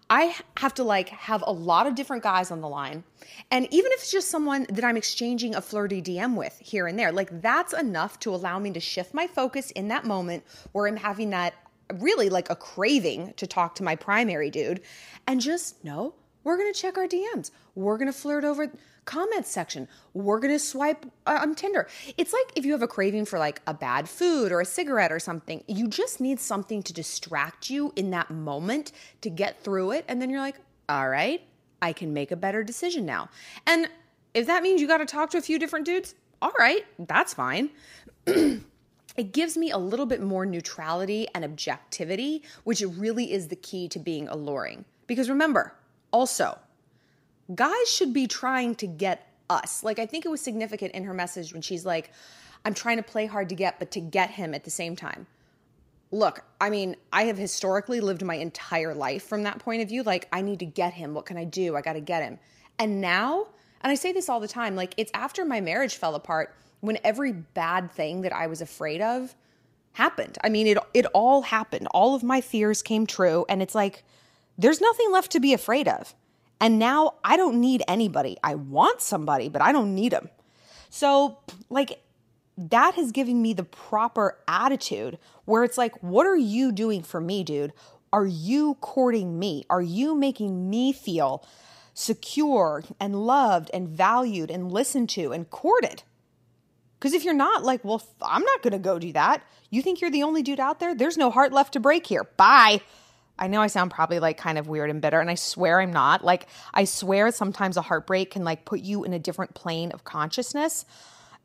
I 0.08 0.34
have 0.56 0.72
to 0.76 0.84
like 0.84 1.10
have 1.10 1.44
a 1.46 1.52
lot 1.52 1.86
of 1.86 1.94
different 1.94 2.22
guys 2.22 2.50
on 2.50 2.62
the 2.62 2.68
line. 2.68 3.04
And 3.50 3.68
even 3.70 3.92
if 3.92 4.00
it's 4.00 4.10
just 4.10 4.30
someone 4.30 4.64
that 4.70 4.82
I'm 4.82 4.96
exchanging 4.96 5.54
a 5.54 5.60
flirty 5.60 6.00
DM 6.00 6.36
with 6.36 6.58
here 6.58 6.86
and 6.86 6.98
there, 6.98 7.12
like 7.12 7.42
that's 7.42 7.74
enough 7.74 8.18
to 8.20 8.34
allow 8.34 8.58
me 8.58 8.70
to 8.70 8.80
shift 8.80 9.12
my 9.12 9.26
focus 9.26 9.70
in 9.72 9.88
that 9.88 10.06
moment 10.06 10.42
where 10.72 10.88
I'm 10.88 10.96
having 10.96 11.28
that 11.30 11.52
really 11.98 12.30
like 12.30 12.48
a 12.48 12.56
craving 12.56 13.34
to 13.36 13.46
talk 13.46 13.74
to 13.74 13.82
my 13.82 13.94
primary 13.94 14.48
dude 14.48 14.80
and 15.26 15.42
just 15.42 15.84
know 15.84 16.14
we're 16.42 16.56
going 16.56 16.72
to 16.72 16.80
check 16.80 16.96
our 16.96 17.06
DMs. 17.06 17.50
We're 17.74 17.98
going 17.98 18.10
to 18.10 18.18
flirt 18.18 18.44
over 18.44 18.72
comments 19.10 19.50
section. 19.50 19.88
We're 20.14 20.38
going 20.38 20.54
to 20.54 20.58
swipe 20.58 21.04
uh, 21.26 21.40
on 21.42 21.56
Tinder. 21.56 21.88
It's 22.16 22.32
like 22.32 22.52
if 22.54 22.64
you 22.64 22.70
have 22.72 22.82
a 22.82 22.86
craving 22.86 23.24
for 23.24 23.40
like 23.40 23.60
a 23.66 23.74
bad 23.74 24.08
food 24.08 24.52
or 24.52 24.60
a 24.60 24.64
cigarette 24.64 25.10
or 25.10 25.18
something, 25.18 25.64
you 25.66 25.88
just 25.88 26.20
need 26.20 26.38
something 26.38 26.80
to 26.84 26.92
distract 26.92 27.70
you 27.70 27.92
in 27.96 28.10
that 28.12 28.30
moment 28.30 28.92
to 29.22 29.28
get 29.28 29.64
through 29.64 29.90
it. 29.90 30.04
And 30.06 30.22
then 30.22 30.30
you're 30.30 30.40
like, 30.40 30.60
all 30.88 31.08
right, 31.08 31.42
I 31.82 31.92
can 31.92 32.14
make 32.14 32.30
a 32.30 32.36
better 32.36 32.62
decision 32.62 33.04
now. 33.04 33.30
And 33.66 33.88
if 34.32 34.46
that 34.46 34.62
means 34.62 34.80
you 34.80 34.86
got 34.86 34.98
to 34.98 35.06
talk 35.06 35.30
to 35.30 35.38
a 35.38 35.42
few 35.42 35.58
different 35.58 35.86
dudes, 35.86 36.14
all 36.40 36.52
right, 36.56 36.86
that's 37.00 37.34
fine. 37.34 37.70
it 38.26 39.32
gives 39.32 39.56
me 39.56 39.72
a 39.72 39.78
little 39.78 40.06
bit 40.06 40.22
more 40.22 40.46
neutrality 40.46 41.26
and 41.34 41.44
objectivity, 41.44 42.44
which 42.62 42.80
really 42.80 43.32
is 43.32 43.48
the 43.48 43.56
key 43.56 43.88
to 43.88 43.98
being 43.98 44.28
alluring. 44.28 44.84
Because 45.08 45.28
remember, 45.28 45.74
also, 46.12 46.58
guys 47.54 47.90
should 47.90 48.12
be 48.12 48.26
trying 48.26 48.74
to 48.76 48.86
get 48.86 49.26
us. 49.48 49.82
Like, 49.82 49.98
I 49.98 50.06
think 50.06 50.24
it 50.24 50.28
was 50.28 50.40
significant 50.40 50.92
in 50.92 51.04
her 51.04 51.14
message 51.14 51.52
when 51.52 51.62
she's 51.62 51.84
like, 51.84 52.10
I'm 52.64 52.74
trying 52.74 52.98
to 52.98 53.02
play 53.02 53.26
hard 53.26 53.48
to 53.48 53.54
get, 53.54 53.78
but 53.78 53.90
to 53.92 54.00
get 54.00 54.30
him 54.30 54.54
at 54.54 54.64
the 54.64 54.70
same 54.70 54.96
time. 54.96 55.26
Look, 56.12 56.44
I 56.60 56.70
mean, 56.70 56.96
I 57.12 57.24
have 57.24 57.38
historically 57.38 58.00
lived 58.00 58.24
my 58.24 58.34
entire 58.34 58.94
life 58.94 59.24
from 59.24 59.44
that 59.44 59.60
point 59.60 59.82
of 59.82 59.88
view. 59.88 60.02
Like, 60.02 60.28
I 60.32 60.42
need 60.42 60.58
to 60.58 60.66
get 60.66 60.92
him. 60.92 61.14
What 61.14 61.26
can 61.26 61.36
I 61.36 61.44
do? 61.44 61.76
I 61.76 61.82
got 61.82 61.92
to 61.94 62.00
get 62.00 62.22
him. 62.22 62.38
And 62.78 63.00
now, 63.00 63.46
and 63.80 63.90
I 63.90 63.94
say 63.94 64.12
this 64.12 64.28
all 64.28 64.40
the 64.40 64.48
time, 64.48 64.74
like, 64.76 64.94
it's 64.96 65.10
after 65.14 65.44
my 65.44 65.60
marriage 65.60 65.96
fell 65.96 66.14
apart 66.14 66.54
when 66.80 66.98
every 67.04 67.32
bad 67.32 67.92
thing 67.92 68.22
that 68.22 68.32
I 68.32 68.46
was 68.46 68.60
afraid 68.60 69.00
of 69.00 69.34
happened. 69.92 70.36
I 70.42 70.48
mean, 70.48 70.66
it, 70.66 70.78
it 70.94 71.06
all 71.06 71.42
happened. 71.42 71.86
All 71.88 72.14
of 72.14 72.22
my 72.22 72.40
fears 72.40 72.82
came 72.82 73.06
true. 73.06 73.46
And 73.48 73.62
it's 73.62 73.74
like, 73.74 74.04
there's 74.58 74.80
nothing 74.80 75.12
left 75.12 75.32
to 75.32 75.40
be 75.40 75.54
afraid 75.54 75.88
of. 75.88 76.14
And 76.60 76.78
now 76.78 77.14
I 77.24 77.36
don't 77.36 77.60
need 77.60 77.82
anybody. 77.88 78.36
I 78.44 78.54
want 78.54 79.00
somebody, 79.00 79.48
but 79.48 79.62
I 79.62 79.72
don't 79.72 79.94
need 79.94 80.12
them. 80.12 80.28
So, 80.90 81.38
like, 81.70 82.02
that 82.58 82.94
has 82.94 83.12
given 83.12 83.40
me 83.40 83.54
the 83.54 83.64
proper 83.64 84.38
attitude 84.46 85.18
where 85.46 85.64
it's 85.64 85.78
like, 85.78 86.02
what 86.02 86.26
are 86.26 86.36
you 86.36 86.72
doing 86.72 87.02
for 87.02 87.20
me, 87.20 87.42
dude? 87.42 87.72
Are 88.12 88.26
you 88.26 88.76
courting 88.80 89.38
me? 89.38 89.64
Are 89.70 89.80
you 89.80 90.14
making 90.14 90.68
me 90.68 90.92
feel 90.92 91.44
secure 91.94 92.84
and 92.98 93.26
loved 93.26 93.70
and 93.72 93.88
valued 93.88 94.50
and 94.50 94.70
listened 94.70 95.08
to 95.10 95.32
and 95.32 95.48
courted? 95.48 96.02
Because 96.98 97.14
if 97.14 97.24
you're 97.24 97.32
not, 97.32 97.64
like, 97.64 97.82
well, 97.82 98.02
I'm 98.20 98.42
not 98.42 98.62
going 98.62 98.72
to 98.72 98.78
go 98.78 98.98
do 98.98 99.12
that. 99.12 99.42
You 99.70 99.80
think 99.80 100.00
you're 100.00 100.10
the 100.10 100.24
only 100.24 100.42
dude 100.42 100.60
out 100.60 100.80
there? 100.80 100.94
There's 100.94 101.16
no 101.16 101.30
heart 101.30 101.52
left 101.52 101.72
to 101.72 101.80
break 101.80 102.06
here. 102.06 102.24
Bye. 102.36 102.82
I 103.40 103.46
know 103.46 103.62
I 103.62 103.68
sound 103.68 103.90
probably 103.90 104.20
like 104.20 104.36
kind 104.36 104.58
of 104.58 104.68
weird 104.68 104.90
and 104.90 105.00
bitter, 105.00 105.18
and 105.18 105.30
I 105.30 105.34
swear 105.34 105.80
I'm 105.80 105.92
not. 105.92 106.22
Like, 106.22 106.46
I 106.74 106.84
swear 106.84 107.32
sometimes 107.32 107.76
a 107.76 107.82
heartbreak 107.82 108.32
can 108.32 108.44
like 108.44 108.66
put 108.66 108.80
you 108.80 109.02
in 109.02 109.14
a 109.14 109.18
different 109.18 109.54
plane 109.54 109.90
of 109.92 110.04
consciousness, 110.04 110.84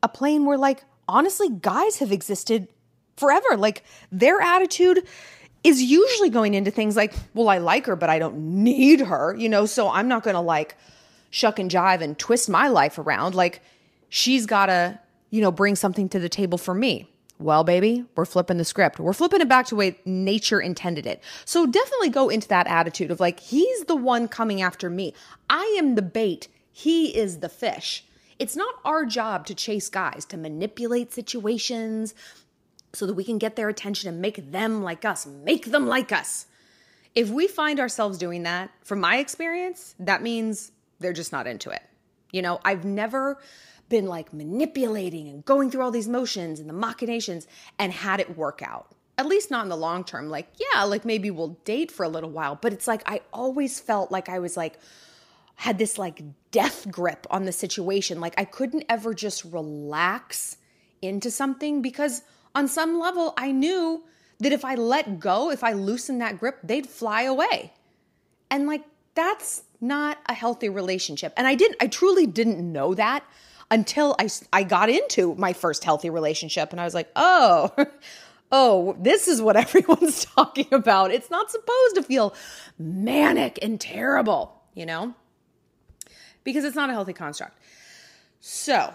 a 0.02 0.08
plane 0.08 0.44
where, 0.44 0.58
like, 0.58 0.84
honestly, 1.08 1.48
guys 1.48 1.98
have 1.98 2.12
existed 2.12 2.68
forever. 3.16 3.56
Like, 3.56 3.82
their 4.12 4.40
attitude 4.40 5.06
is 5.64 5.82
usually 5.82 6.30
going 6.30 6.54
into 6.54 6.70
things 6.70 6.94
like, 6.96 7.14
well, 7.34 7.48
I 7.48 7.58
like 7.58 7.86
her, 7.86 7.96
but 7.96 8.08
I 8.10 8.18
don't 8.18 8.62
need 8.62 9.00
her, 9.00 9.34
you 9.34 9.48
know, 9.48 9.66
so 9.66 9.90
I'm 9.90 10.06
not 10.06 10.22
to 10.36 10.40
like 10.40 10.76
shuck 11.30 11.58
and 11.58 11.70
jive 11.70 12.02
and 12.02 12.16
twist 12.16 12.48
my 12.48 12.68
life 12.68 12.98
around. 12.98 13.34
Like, 13.34 13.62
she's 14.08 14.46
got 14.46 14.66
to, 14.66 15.00
you 15.30 15.40
know, 15.40 15.50
bring 15.50 15.74
something 15.74 16.08
to 16.10 16.20
the 16.20 16.28
table 16.28 16.58
for 16.58 16.74
me. 16.74 17.10
Well, 17.38 17.64
baby, 17.64 18.04
we're 18.14 18.24
flipping 18.24 18.56
the 18.56 18.64
script. 18.64 18.98
We're 18.98 19.12
flipping 19.12 19.42
it 19.42 19.48
back 19.48 19.66
to 19.66 19.74
the 19.74 19.78
way 19.78 20.00
nature 20.06 20.60
intended 20.60 21.06
it. 21.06 21.22
So 21.44 21.66
definitely 21.66 22.08
go 22.08 22.30
into 22.30 22.48
that 22.48 22.66
attitude 22.66 23.10
of 23.10 23.20
like, 23.20 23.40
he's 23.40 23.84
the 23.84 23.96
one 23.96 24.26
coming 24.26 24.62
after 24.62 24.88
me. 24.88 25.12
I 25.50 25.76
am 25.78 25.96
the 25.96 26.02
bait. 26.02 26.48
He 26.72 27.14
is 27.16 27.40
the 27.40 27.48
fish. 27.50 28.04
It's 28.38 28.56
not 28.56 28.74
our 28.84 29.04
job 29.04 29.46
to 29.46 29.54
chase 29.54 29.88
guys, 29.88 30.24
to 30.26 30.36
manipulate 30.36 31.12
situations 31.12 32.14
so 32.92 33.06
that 33.06 33.14
we 33.14 33.24
can 33.24 33.38
get 33.38 33.56
their 33.56 33.68
attention 33.68 34.08
and 34.08 34.20
make 34.20 34.50
them 34.50 34.82
like 34.82 35.04
us, 35.04 35.26
make 35.26 35.66
them 35.66 35.86
like 35.86 36.12
us. 36.12 36.46
If 37.14 37.30
we 37.30 37.46
find 37.46 37.80
ourselves 37.80 38.18
doing 38.18 38.42
that, 38.44 38.70
from 38.82 39.00
my 39.00 39.18
experience, 39.18 39.94
that 39.98 40.22
means 40.22 40.72
they're 41.00 41.12
just 41.12 41.32
not 41.32 41.46
into 41.46 41.70
it. 41.70 41.82
You 42.32 42.42
know, 42.42 42.60
I've 42.64 42.84
never 42.84 43.38
been 43.88 44.06
like 44.06 44.32
manipulating 44.32 45.28
and 45.28 45.44
going 45.44 45.70
through 45.70 45.82
all 45.82 45.90
these 45.90 46.08
motions 46.08 46.60
and 46.60 46.68
the 46.68 46.74
machinations 46.74 47.46
and 47.78 47.92
had 47.92 48.20
it 48.20 48.36
work 48.36 48.62
out. 48.62 48.88
At 49.18 49.26
least 49.26 49.50
not 49.50 49.64
in 49.64 49.70
the 49.70 49.76
long 49.76 50.04
term. 50.04 50.28
Like, 50.28 50.48
yeah, 50.58 50.82
like 50.84 51.04
maybe 51.04 51.30
we'll 51.30 51.58
date 51.64 51.90
for 51.90 52.04
a 52.04 52.08
little 52.08 52.30
while, 52.30 52.56
but 52.56 52.72
it's 52.72 52.86
like 52.86 53.02
I 53.06 53.20
always 53.32 53.80
felt 53.80 54.10
like 54.10 54.28
I 54.28 54.38
was 54.38 54.56
like, 54.56 54.78
had 55.56 55.78
this 55.78 55.96
like 55.96 56.22
death 56.50 56.90
grip 56.90 57.26
on 57.30 57.44
the 57.44 57.52
situation. 57.52 58.20
Like 58.20 58.34
I 58.38 58.44
couldn't 58.44 58.84
ever 58.88 59.14
just 59.14 59.44
relax 59.44 60.58
into 61.00 61.30
something 61.30 61.82
because 61.82 62.22
on 62.54 62.68
some 62.68 62.98
level 62.98 63.32
I 63.36 63.52
knew 63.52 64.04
that 64.38 64.52
if 64.52 64.64
I 64.64 64.74
let 64.74 65.18
go, 65.18 65.50
if 65.50 65.64
I 65.64 65.72
loosened 65.72 66.20
that 66.20 66.38
grip, 66.38 66.58
they'd 66.62 66.86
fly 66.86 67.22
away. 67.22 67.72
And 68.50 68.66
like 68.66 68.84
that's 69.14 69.62
not 69.80 70.18
a 70.26 70.34
healthy 70.34 70.68
relationship. 70.68 71.32
And 71.36 71.46
I 71.46 71.54
didn't 71.54 71.76
I 71.80 71.86
truly 71.86 72.26
didn't 72.26 72.60
know 72.60 72.94
that 72.94 73.24
until 73.70 74.14
I, 74.18 74.28
I 74.52 74.62
got 74.62 74.88
into 74.88 75.34
my 75.34 75.52
first 75.52 75.84
healthy 75.84 76.10
relationship 76.10 76.70
and 76.72 76.80
I 76.80 76.84
was 76.84 76.94
like, 76.94 77.08
oh, 77.16 77.72
oh, 78.52 78.96
this 79.00 79.28
is 79.28 79.42
what 79.42 79.56
everyone's 79.56 80.24
talking 80.24 80.68
about. 80.72 81.10
It's 81.10 81.30
not 81.30 81.50
supposed 81.50 81.96
to 81.96 82.02
feel 82.02 82.34
manic 82.78 83.58
and 83.62 83.80
terrible, 83.80 84.60
you 84.74 84.86
know, 84.86 85.14
because 86.44 86.64
it's 86.64 86.76
not 86.76 86.90
a 86.90 86.92
healthy 86.92 87.12
construct. 87.12 87.58
So, 88.40 88.94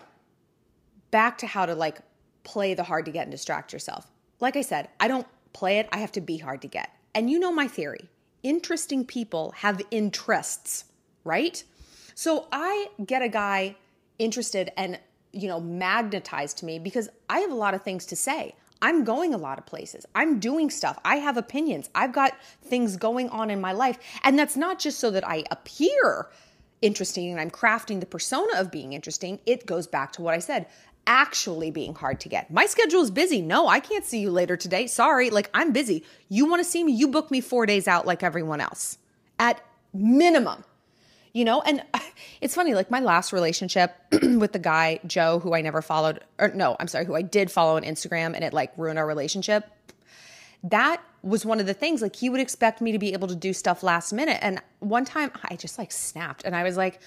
back 1.09 1.39
to 1.39 1.47
how 1.47 1.65
to 1.65 1.75
like 1.75 1.99
play 2.43 2.73
the 2.73 2.83
hard 2.83 3.05
to 3.05 3.11
get 3.11 3.23
and 3.23 3.31
distract 3.31 3.73
yourself. 3.73 4.07
Like 4.39 4.55
I 4.55 4.61
said, 4.61 4.87
I 4.99 5.07
don't 5.07 5.27
play 5.53 5.79
it, 5.79 5.89
I 5.91 5.97
have 5.97 6.13
to 6.13 6.21
be 6.21 6.37
hard 6.37 6.61
to 6.61 6.67
get. 6.67 6.89
And 7.13 7.29
you 7.29 7.39
know 7.39 7.51
my 7.51 7.67
theory 7.67 8.07
interesting 8.43 9.05
people 9.05 9.53
have 9.57 9.79
interests, 9.91 10.85
right? 11.23 11.63
So, 12.15 12.47
I 12.51 12.87
get 13.05 13.21
a 13.21 13.29
guy 13.29 13.75
interested 14.21 14.71
and 14.77 14.99
you 15.33 15.47
know 15.47 15.59
magnetized 15.59 16.57
to 16.59 16.65
me 16.65 16.79
because 16.79 17.09
I 17.29 17.39
have 17.39 17.51
a 17.51 17.55
lot 17.55 17.73
of 17.73 17.81
things 17.83 18.05
to 18.07 18.15
say. 18.15 18.55
I'm 18.83 19.03
going 19.03 19.33
a 19.33 19.37
lot 19.37 19.59
of 19.59 19.67
places. 19.67 20.07
I'm 20.15 20.39
doing 20.39 20.71
stuff. 20.71 20.97
I 21.05 21.17
have 21.17 21.37
opinions. 21.37 21.89
I've 21.93 22.13
got 22.13 22.35
things 22.63 22.97
going 22.97 23.29
on 23.29 23.51
in 23.51 23.61
my 23.61 23.73
life. 23.73 23.99
And 24.23 24.39
that's 24.39 24.57
not 24.57 24.79
just 24.79 24.99
so 24.99 25.11
that 25.11 25.27
I 25.27 25.43
appear 25.51 26.29
interesting 26.81 27.29
and 27.29 27.39
I'm 27.39 27.51
crafting 27.51 27.99
the 27.99 28.07
persona 28.07 28.59
of 28.59 28.71
being 28.71 28.93
interesting. 28.93 29.39
It 29.45 29.67
goes 29.67 29.85
back 29.85 30.13
to 30.13 30.23
what 30.23 30.33
I 30.33 30.39
said 30.39 30.65
actually 31.07 31.71
being 31.71 31.93
hard 31.95 32.19
to 32.21 32.29
get. 32.29 32.51
My 32.51 32.65
schedule 32.65 33.01
is 33.01 33.11
busy. 33.11 33.41
No, 33.41 33.67
I 33.67 33.79
can't 33.79 34.05
see 34.05 34.19
you 34.19 34.31
later 34.31 34.57
today. 34.57 34.87
Sorry. 34.87 35.29
Like, 35.29 35.49
I'm 35.53 35.71
busy. 35.71 36.03
You 36.29 36.45
want 36.47 36.63
to 36.63 36.69
see 36.69 36.83
me? 36.83 36.91
You 36.91 37.07
book 37.07 37.31
me 37.31 37.41
four 37.41 37.65
days 37.65 37.87
out 37.87 38.05
like 38.05 38.23
everyone 38.23 38.61
else 38.61 38.97
at 39.39 39.61
minimum 39.93 40.63
you 41.33 41.45
know 41.45 41.61
and 41.61 41.83
it's 42.41 42.55
funny 42.55 42.73
like 42.73 42.89
my 42.91 42.99
last 42.99 43.33
relationship 43.33 43.95
with 44.11 44.53
the 44.53 44.59
guy 44.59 44.99
joe 45.05 45.39
who 45.39 45.53
i 45.53 45.61
never 45.61 45.81
followed 45.81 46.19
or 46.39 46.49
no 46.49 46.75
i'm 46.79 46.87
sorry 46.87 47.05
who 47.05 47.15
i 47.15 47.21
did 47.21 47.51
follow 47.51 47.75
on 47.75 47.83
instagram 47.83 48.33
and 48.33 48.43
it 48.43 48.53
like 48.53 48.71
ruined 48.77 48.99
our 48.99 49.07
relationship 49.07 49.69
that 50.63 51.01
was 51.23 51.45
one 51.45 51.59
of 51.59 51.65
the 51.65 51.73
things 51.73 52.01
like 52.01 52.15
he 52.15 52.29
would 52.29 52.41
expect 52.41 52.81
me 52.81 52.91
to 52.91 52.99
be 52.99 53.13
able 53.13 53.27
to 53.27 53.35
do 53.35 53.53
stuff 53.53 53.83
last 53.83 54.13
minute. 54.13 54.39
And 54.41 54.61
one 54.79 55.05
time 55.05 55.31
i 55.43 55.55
just 55.55 55.77
like 55.77 55.91
snapped 55.91 56.43
and 56.43 56.55
i 56.55 56.63
was 56.63 56.77
like 56.77 56.99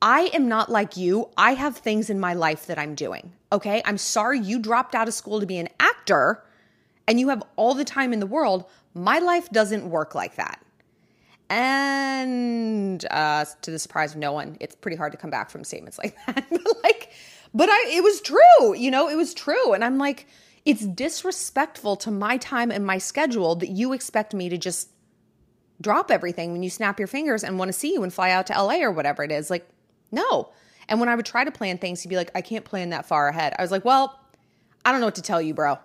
i 0.00 0.30
am 0.32 0.48
not 0.48 0.70
like 0.70 0.96
you. 0.96 1.28
I 1.36 1.54
have 1.54 1.76
things 1.76 2.10
in 2.10 2.20
my 2.20 2.34
life 2.34 2.66
that 2.66 2.78
i'm 2.78 2.94
doing 2.94 3.32
okay? 3.50 3.82
I'm 3.84 3.98
sorry 3.98 4.38
you 4.38 4.58
dropped 4.58 4.94
out 4.94 5.08
of 5.08 5.14
school 5.14 5.40
to 5.40 5.46
be 5.46 5.58
an 5.58 5.68
actor 5.80 6.42
and 7.06 7.18
you 7.18 7.30
have 7.30 7.42
all 7.56 7.74
the 7.74 7.84
time 7.84 8.12
in 8.12 8.20
the 8.20 8.26
world. 8.26 8.66
My 8.92 9.18
life 9.18 9.48
doesn't 9.50 9.88
work 9.88 10.14
like 10.14 10.36
that 10.36 10.62
and 13.04 13.12
uh, 13.12 13.44
to 13.62 13.70
the 13.70 13.78
surprise 13.78 14.12
of 14.12 14.18
no 14.18 14.32
one, 14.32 14.56
it's 14.60 14.74
pretty 14.74 14.96
hard 14.96 15.12
to 15.12 15.18
come 15.18 15.30
back 15.30 15.50
from 15.50 15.64
statements 15.64 15.98
like 15.98 16.16
that. 16.26 16.46
but 16.50 16.84
like, 16.84 17.10
but 17.54 17.68
I, 17.68 17.90
it 17.94 18.02
was 18.02 18.20
true, 18.20 18.74
you 18.74 18.90
know, 18.90 19.08
it 19.08 19.16
was 19.16 19.34
true. 19.34 19.72
And 19.72 19.84
I'm 19.84 19.98
like, 19.98 20.26
it's 20.64 20.84
disrespectful 20.84 21.96
to 21.96 22.10
my 22.10 22.36
time 22.36 22.70
and 22.70 22.84
my 22.84 22.98
schedule 22.98 23.54
that 23.56 23.68
you 23.68 23.92
expect 23.92 24.34
me 24.34 24.48
to 24.48 24.58
just 24.58 24.90
drop 25.80 26.10
everything 26.10 26.52
when 26.52 26.62
you 26.62 26.70
snap 26.70 26.98
your 26.98 27.08
fingers 27.08 27.44
and 27.44 27.58
want 27.58 27.68
to 27.68 27.72
see 27.72 27.92
you 27.92 28.02
and 28.02 28.12
fly 28.12 28.30
out 28.30 28.46
to 28.48 28.52
LA 28.52 28.82
or 28.82 28.90
whatever 28.90 29.22
it 29.22 29.30
is. 29.30 29.50
Like, 29.50 29.68
no. 30.10 30.50
And 30.88 31.00
when 31.00 31.08
I 31.08 31.14
would 31.14 31.26
try 31.26 31.44
to 31.44 31.50
plan 31.50 31.78
things, 31.78 32.02
he'd 32.02 32.08
be 32.08 32.16
like, 32.16 32.30
I 32.34 32.40
can't 32.40 32.64
plan 32.64 32.90
that 32.90 33.06
far 33.06 33.28
ahead. 33.28 33.54
I 33.58 33.62
was 33.62 33.70
like, 33.70 33.84
well, 33.84 34.18
I 34.84 34.90
don't 34.90 35.00
know 35.00 35.06
what 35.06 35.14
to 35.16 35.22
tell 35.22 35.40
you, 35.40 35.54
bro. 35.54 35.78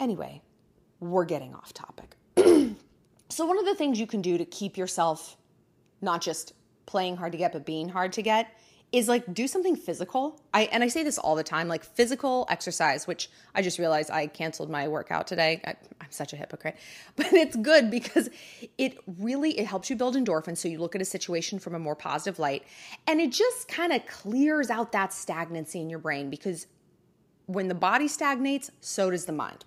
Anyway, 0.00 0.42
we're 1.00 1.24
getting 1.24 1.54
off 1.54 1.72
topic. 1.72 2.16
So, 3.28 3.44
one 3.44 3.58
of 3.58 3.64
the 3.64 3.74
things 3.74 3.98
you 3.98 4.06
can 4.06 4.22
do 4.22 4.38
to 4.38 4.44
keep 4.44 4.76
yourself 4.76 5.36
not 6.00 6.20
just 6.20 6.52
playing 6.86 7.16
hard 7.16 7.32
to 7.32 7.38
get, 7.38 7.52
but 7.52 7.66
being 7.66 7.88
hard 7.88 8.12
to 8.14 8.22
get 8.22 8.48
is 8.92 9.08
like 9.08 9.34
do 9.34 9.48
something 9.48 9.74
physical. 9.74 10.40
I 10.54 10.62
and 10.64 10.82
I 10.84 10.88
say 10.88 11.02
this 11.02 11.18
all 11.18 11.34
the 11.34 11.42
time, 11.42 11.66
like 11.68 11.84
physical 11.84 12.46
exercise, 12.48 13.06
which 13.06 13.28
I 13.54 13.62
just 13.62 13.78
realized 13.78 14.10
I 14.10 14.28
canceled 14.28 14.70
my 14.70 14.86
workout 14.86 15.26
today. 15.26 15.60
I, 15.64 15.70
am 15.70 16.10
such 16.10 16.32
a 16.32 16.36
hypocrite, 16.36 16.76
but 17.16 17.32
it's 17.32 17.56
good 17.56 17.90
because 17.90 18.30
it 18.78 18.98
really 19.18 19.58
it 19.58 19.66
helps 19.66 19.90
you 19.90 19.96
build 19.96 20.14
endorphins, 20.16 20.58
so 20.58 20.68
you 20.68 20.78
look 20.78 20.94
at 20.94 21.02
a 21.02 21.06
situation 21.06 21.58
from 21.58 21.74
a 21.74 21.78
more 21.78 21.96
positive 21.96 22.38
light, 22.38 22.64
and 23.06 23.20
it 23.20 23.32
just 23.32 23.68
kind 23.68 23.92
of 23.92 24.06
clears 24.06 24.70
out 24.70 24.92
that 24.92 25.12
stagnancy 25.12 25.80
in 25.80 25.90
your 25.90 25.98
brain 25.98 26.30
because 26.30 26.66
when 27.46 27.68
the 27.68 27.74
body 27.74 28.08
stagnates, 28.08 28.70
so 28.80 29.10
does 29.10 29.26
the 29.26 29.32
mind. 29.32 29.64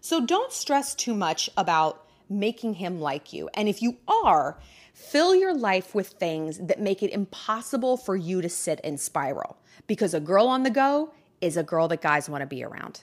So 0.00 0.24
don't 0.24 0.52
stress 0.52 0.94
too 0.94 1.14
much 1.14 1.50
about 1.56 2.06
making 2.30 2.74
him 2.74 3.00
like 3.00 3.32
you. 3.32 3.48
And 3.54 3.68
if 3.68 3.82
you 3.82 3.96
are, 4.06 4.58
fill 4.98 5.34
your 5.34 5.54
life 5.54 5.94
with 5.94 6.08
things 6.08 6.58
that 6.58 6.80
make 6.80 7.02
it 7.02 7.10
impossible 7.12 7.96
for 7.96 8.16
you 8.16 8.42
to 8.42 8.48
sit 8.48 8.80
and 8.82 8.98
spiral 9.00 9.56
because 9.86 10.12
a 10.12 10.20
girl 10.20 10.48
on 10.48 10.64
the 10.64 10.70
go 10.70 11.12
is 11.40 11.56
a 11.56 11.62
girl 11.62 11.88
that 11.88 12.02
guys 12.02 12.28
want 12.28 12.42
to 12.42 12.46
be 12.46 12.64
around. 12.64 13.00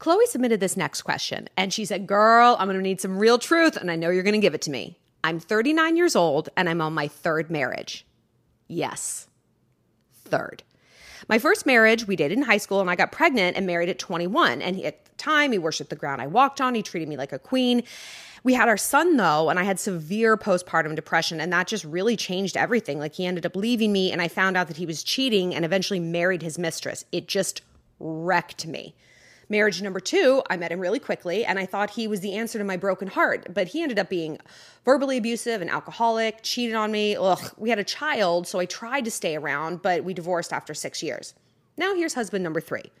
Chloe 0.00 0.24
submitted 0.26 0.60
this 0.60 0.78
next 0.78 1.02
question 1.02 1.46
and 1.58 1.72
she 1.72 1.84
said, 1.84 2.06
Girl, 2.06 2.56
I'm 2.58 2.66
going 2.66 2.78
to 2.78 2.82
need 2.82 3.02
some 3.02 3.18
real 3.18 3.38
truth 3.38 3.76
and 3.76 3.90
I 3.90 3.96
know 3.96 4.08
you're 4.08 4.22
going 4.22 4.32
to 4.32 4.40
give 4.40 4.54
it 4.54 4.62
to 4.62 4.70
me. 4.70 4.98
I'm 5.22 5.38
39 5.38 5.94
years 5.94 6.16
old 6.16 6.48
and 6.56 6.70
I'm 6.70 6.80
on 6.80 6.94
my 6.94 7.06
third 7.06 7.50
marriage. 7.50 8.06
Yes, 8.66 9.28
third. 10.14 10.62
My 11.28 11.38
first 11.38 11.66
marriage, 11.66 12.06
we 12.06 12.16
dated 12.16 12.38
in 12.38 12.44
high 12.44 12.56
school 12.56 12.80
and 12.80 12.88
I 12.88 12.96
got 12.96 13.12
pregnant 13.12 13.58
and 13.58 13.66
married 13.66 13.90
at 13.90 13.98
21. 13.98 14.62
And 14.62 14.76
he, 14.76 14.86
at 14.86 15.04
the 15.04 15.10
time, 15.16 15.52
he 15.52 15.58
worshiped 15.58 15.90
the 15.90 15.96
ground 15.96 16.22
I 16.22 16.28
walked 16.28 16.62
on. 16.62 16.74
He 16.74 16.82
treated 16.82 17.08
me 17.08 17.18
like 17.18 17.34
a 17.34 17.38
queen. 17.38 17.82
We 18.42 18.54
had 18.54 18.70
our 18.70 18.78
son 18.78 19.18
though, 19.18 19.50
and 19.50 19.58
I 19.58 19.64
had 19.64 19.78
severe 19.78 20.38
postpartum 20.38 20.96
depression, 20.96 21.42
and 21.42 21.52
that 21.52 21.66
just 21.66 21.84
really 21.84 22.16
changed 22.16 22.56
everything. 22.56 22.98
Like 22.98 23.12
he 23.12 23.26
ended 23.26 23.44
up 23.44 23.54
leaving 23.54 23.92
me, 23.92 24.12
and 24.12 24.22
I 24.22 24.28
found 24.28 24.56
out 24.56 24.68
that 24.68 24.78
he 24.78 24.86
was 24.86 25.04
cheating 25.04 25.54
and 25.54 25.62
eventually 25.62 26.00
married 26.00 26.40
his 26.40 26.58
mistress. 26.58 27.04
It 27.12 27.28
just 27.28 27.60
wrecked 27.98 28.66
me 28.66 28.94
Marriage 29.50 29.82
number 29.82 29.98
two, 29.98 30.42
I 30.48 30.56
met 30.56 30.70
him 30.70 30.78
really 30.78 31.00
quickly 31.00 31.44
and 31.44 31.58
I 31.58 31.66
thought 31.66 31.90
he 31.90 32.06
was 32.06 32.20
the 32.20 32.34
answer 32.34 32.56
to 32.56 32.64
my 32.64 32.76
broken 32.76 33.08
heart, 33.08 33.52
but 33.52 33.66
he 33.66 33.82
ended 33.82 33.98
up 33.98 34.08
being 34.08 34.38
verbally 34.84 35.16
abusive 35.16 35.60
and 35.60 35.68
alcoholic, 35.68 36.38
cheated 36.44 36.76
on 36.76 36.92
me. 36.92 37.16
Ugh, 37.16 37.52
we 37.56 37.68
had 37.68 37.80
a 37.80 37.84
child, 37.84 38.46
so 38.46 38.60
I 38.60 38.64
tried 38.64 39.04
to 39.06 39.10
stay 39.10 39.36
around, 39.36 39.82
but 39.82 40.04
we 40.04 40.14
divorced 40.14 40.52
after 40.52 40.72
six 40.72 41.02
years. 41.02 41.34
Now 41.76 41.96
here's 41.96 42.14
husband 42.14 42.44
number 42.44 42.60
three. 42.60 42.92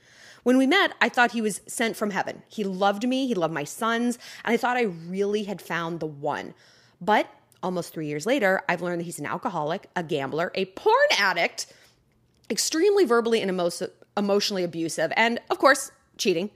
When 0.42 0.58
we 0.58 0.66
met, 0.66 0.92
I 1.00 1.08
thought 1.08 1.30
he 1.30 1.40
was 1.40 1.60
sent 1.68 1.96
from 1.96 2.10
heaven. 2.10 2.42
He 2.48 2.64
loved 2.64 3.06
me, 3.06 3.28
he 3.28 3.34
loved 3.34 3.54
my 3.54 3.64
sons, 3.64 4.18
and 4.44 4.52
I 4.52 4.56
thought 4.56 4.76
I 4.76 4.82
really 4.82 5.44
had 5.44 5.62
found 5.62 6.00
the 6.00 6.06
one. 6.06 6.54
But 7.00 7.28
almost 7.62 7.92
three 7.92 8.08
years 8.08 8.26
later, 8.26 8.62
I've 8.68 8.82
learned 8.82 9.00
that 9.00 9.04
he's 9.04 9.20
an 9.20 9.26
alcoholic, 9.26 9.88
a 9.94 10.02
gambler, 10.02 10.50
a 10.56 10.64
porn 10.64 10.96
addict, 11.16 11.72
extremely 12.50 13.04
verbally 13.04 13.40
and 13.40 13.50
emo- 13.50 13.70
emotionally 14.16 14.64
abusive, 14.64 15.12
and 15.14 15.38
of 15.48 15.58
course, 15.58 15.92
cheating. 16.20 16.50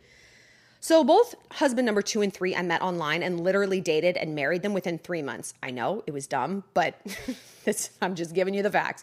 So, 0.80 1.02
both 1.02 1.34
husband 1.52 1.86
number 1.86 2.02
two 2.02 2.20
and 2.20 2.32
three 2.32 2.54
I 2.54 2.60
met 2.60 2.82
online 2.82 3.22
and 3.22 3.40
literally 3.40 3.80
dated 3.80 4.18
and 4.18 4.34
married 4.34 4.62
them 4.62 4.74
within 4.74 4.98
three 4.98 5.22
months. 5.22 5.54
I 5.62 5.70
know 5.70 6.04
it 6.06 6.12
was 6.12 6.26
dumb, 6.26 6.62
but 6.74 6.94
I'm 8.02 8.14
just 8.14 8.34
giving 8.34 8.52
you 8.52 8.62
the 8.62 8.70
facts. 8.70 9.02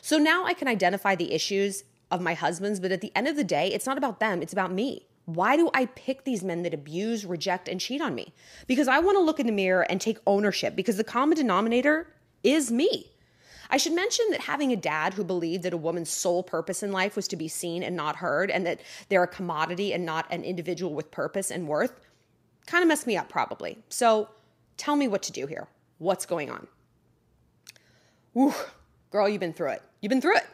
So 0.00 0.16
now 0.16 0.46
I 0.46 0.54
can 0.54 0.68
identify 0.68 1.14
the 1.14 1.32
issues 1.32 1.84
of 2.10 2.22
my 2.22 2.32
husbands, 2.32 2.80
but 2.80 2.92
at 2.92 3.02
the 3.02 3.12
end 3.14 3.28
of 3.28 3.36
the 3.36 3.44
day, 3.44 3.68
it's 3.68 3.84
not 3.84 3.98
about 3.98 4.20
them, 4.20 4.40
it's 4.40 4.54
about 4.54 4.72
me. 4.72 5.06
Why 5.26 5.58
do 5.58 5.70
I 5.74 5.84
pick 5.84 6.24
these 6.24 6.42
men 6.42 6.62
that 6.62 6.72
abuse, 6.72 7.26
reject, 7.26 7.68
and 7.68 7.78
cheat 7.78 8.00
on 8.00 8.14
me? 8.14 8.32
Because 8.66 8.88
I 8.88 8.98
want 8.98 9.18
to 9.18 9.22
look 9.22 9.38
in 9.38 9.44
the 9.44 9.52
mirror 9.52 9.82
and 9.82 10.00
take 10.00 10.16
ownership 10.26 10.74
because 10.74 10.96
the 10.96 11.04
common 11.04 11.36
denominator 11.36 12.10
is 12.42 12.72
me. 12.72 13.10
I 13.70 13.76
should 13.76 13.92
mention 13.92 14.24
that 14.30 14.40
having 14.40 14.72
a 14.72 14.76
dad 14.76 15.14
who 15.14 15.24
believed 15.24 15.64
that 15.64 15.72
a 15.72 15.76
woman's 15.76 16.10
sole 16.10 16.42
purpose 16.42 16.82
in 16.82 16.92
life 16.92 17.16
was 17.16 17.28
to 17.28 17.36
be 17.36 17.48
seen 17.48 17.82
and 17.82 17.94
not 17.94 18.16
heard, 18.16 18.50
and 18.50 18.66
that 18.66 18.80
they're 19.08 19.22
a 19.22 19.28
commodity 19.28 19.92
and 19.92 20.04
not 20.06 20.26
an 20.30 20.44
individual 20.44 20.94
with 20.94 21.10
purpose 21.10 21.50
and 21.50 21.68
worth, 21.68 22.00
kind 22.66 22.82
of 22.82 22.88
messed 22.88 23.06
me 23.06 23.16
up 23.16 23.28
probably. 23.28 23.78
So 23.88 24.28
tell 24.76 24.96
me 24.96 25.08
what 25.08 25.22
to 25.24 25.32
do 25.32 25.46
here. 25.46 25.68
What's 25.98 26.26
going 26.26 26.50
on? 26.50 26.66
Whew, 28.32 28.54
girl, 29.10 29.28
you've 29.28 29.40
been 29.40 29.52
through 29.52 29.72
it. 29.72 29.82
You've 30.00 30.10
been 30.10 30.20
through 30.20 30.36
it. 30.36 30.46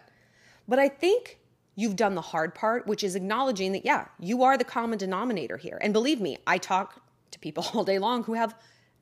But 0.67 0.79
I 0.79 0.89
think 0.89 1.39
you've 1.77 1.97
done 1.97 2.15
the 2.15 2.21
hard 2.21 2.55
part, 2.55 2.87
which 2.87 3.05
is 3.05 3.15
acknowledging 3.15 3.73
that, 3.73 3.85
yeah, 3.85 4.07
you 4.19 4.43
are 4.43 4.57
the 4.57 4.65
common 4.65 4.99
denominator 4.99 5.57
here. 5.57 5.79
And 5.81 5.93
believe 5.93 6.21
me, 6.21 6.39
I 6.47 6.59
talk 6.59 7.03
to 7.33 7.39
people 7.39 7.67
all 7.75 7.85
day 7.85 7.99
long 7.99 8.25
who 8.25 8.35
have 8.35 8.55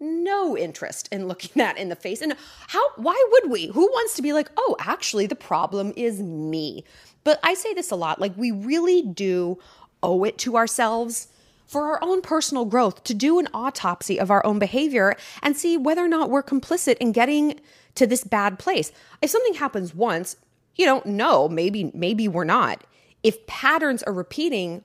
no 0.03 0.57
interest 0.57 1.09
in 1.13 1.29
looking 1.29 1.51
that 1.57 1.79
in 1.79 1.89
the 1.89 1.97
face. 1.97 2.21
And 2.21 2.35
how, 2.69 2.91
why 2.97 3.23
would 3.33 3.51
we? 3.51 3.67
Who 3.67 3.87
wants 3.87 4.15
to 4.15 4.23
be 4.23 4.33
like, 4.33 4.51
oh, 4.57 4.77
actually, 4.81 5.27
the 5.27 5.35
problem 5.35 5.93
is 5.97 6.21
me? 6.21 6.85
But 7.25 7.39
I 7.43 7.55
say 7.55 7.73
this 7.73 7.91
a 7.91 7.97
lot 7.97 8.21
like, 8.21 8.37
we 8.37 8.51
really 8.51 9.03
do 9.03 9.59
owe 10.03 10.25
it 10.25 10.39
to 10.39 10.57
ourselves 10.57 11.29
for 11.67 11.85
our 11.87 11.99
own 12.03 12.21
personal 12.21 12.65
growth 12.67 13.03
to 13.05 13.15
do 13.15 13.39
an 13.39 13.49
autopsy 13.55 14.21
of 14.21 14.31
our 14.31 14.45
own 14.45 14.59
behavior 14.59 15.17
and 15.43 15.57
see 15.57 15.79
whether 15.79 16.05
or 16.05 16.09
not 16.09 16.29
we're 16.29 16.43
complicit 16.43 16.99
in 16.99 17.13
getting 17.13 17.59
to 17.95 18.07
this 18.07 18.25
bad 18.25 18.59
place. 18.59 18.93
If 19.23 19.31
something 19.31 19.55
happens 19.55 19.95
once, 19.95 20.37
you 20.77 20.85
don't 20.85 21.07
know, 21.07 21.49
maybe 21.49 21.91
maybe 21.95 22.29
we're 22.29 22.45
not. 22.45 22.85
If 23.23 23.47
patterns 23.47 24.03
are 24.03 24.13
repeating, 24.13 24.83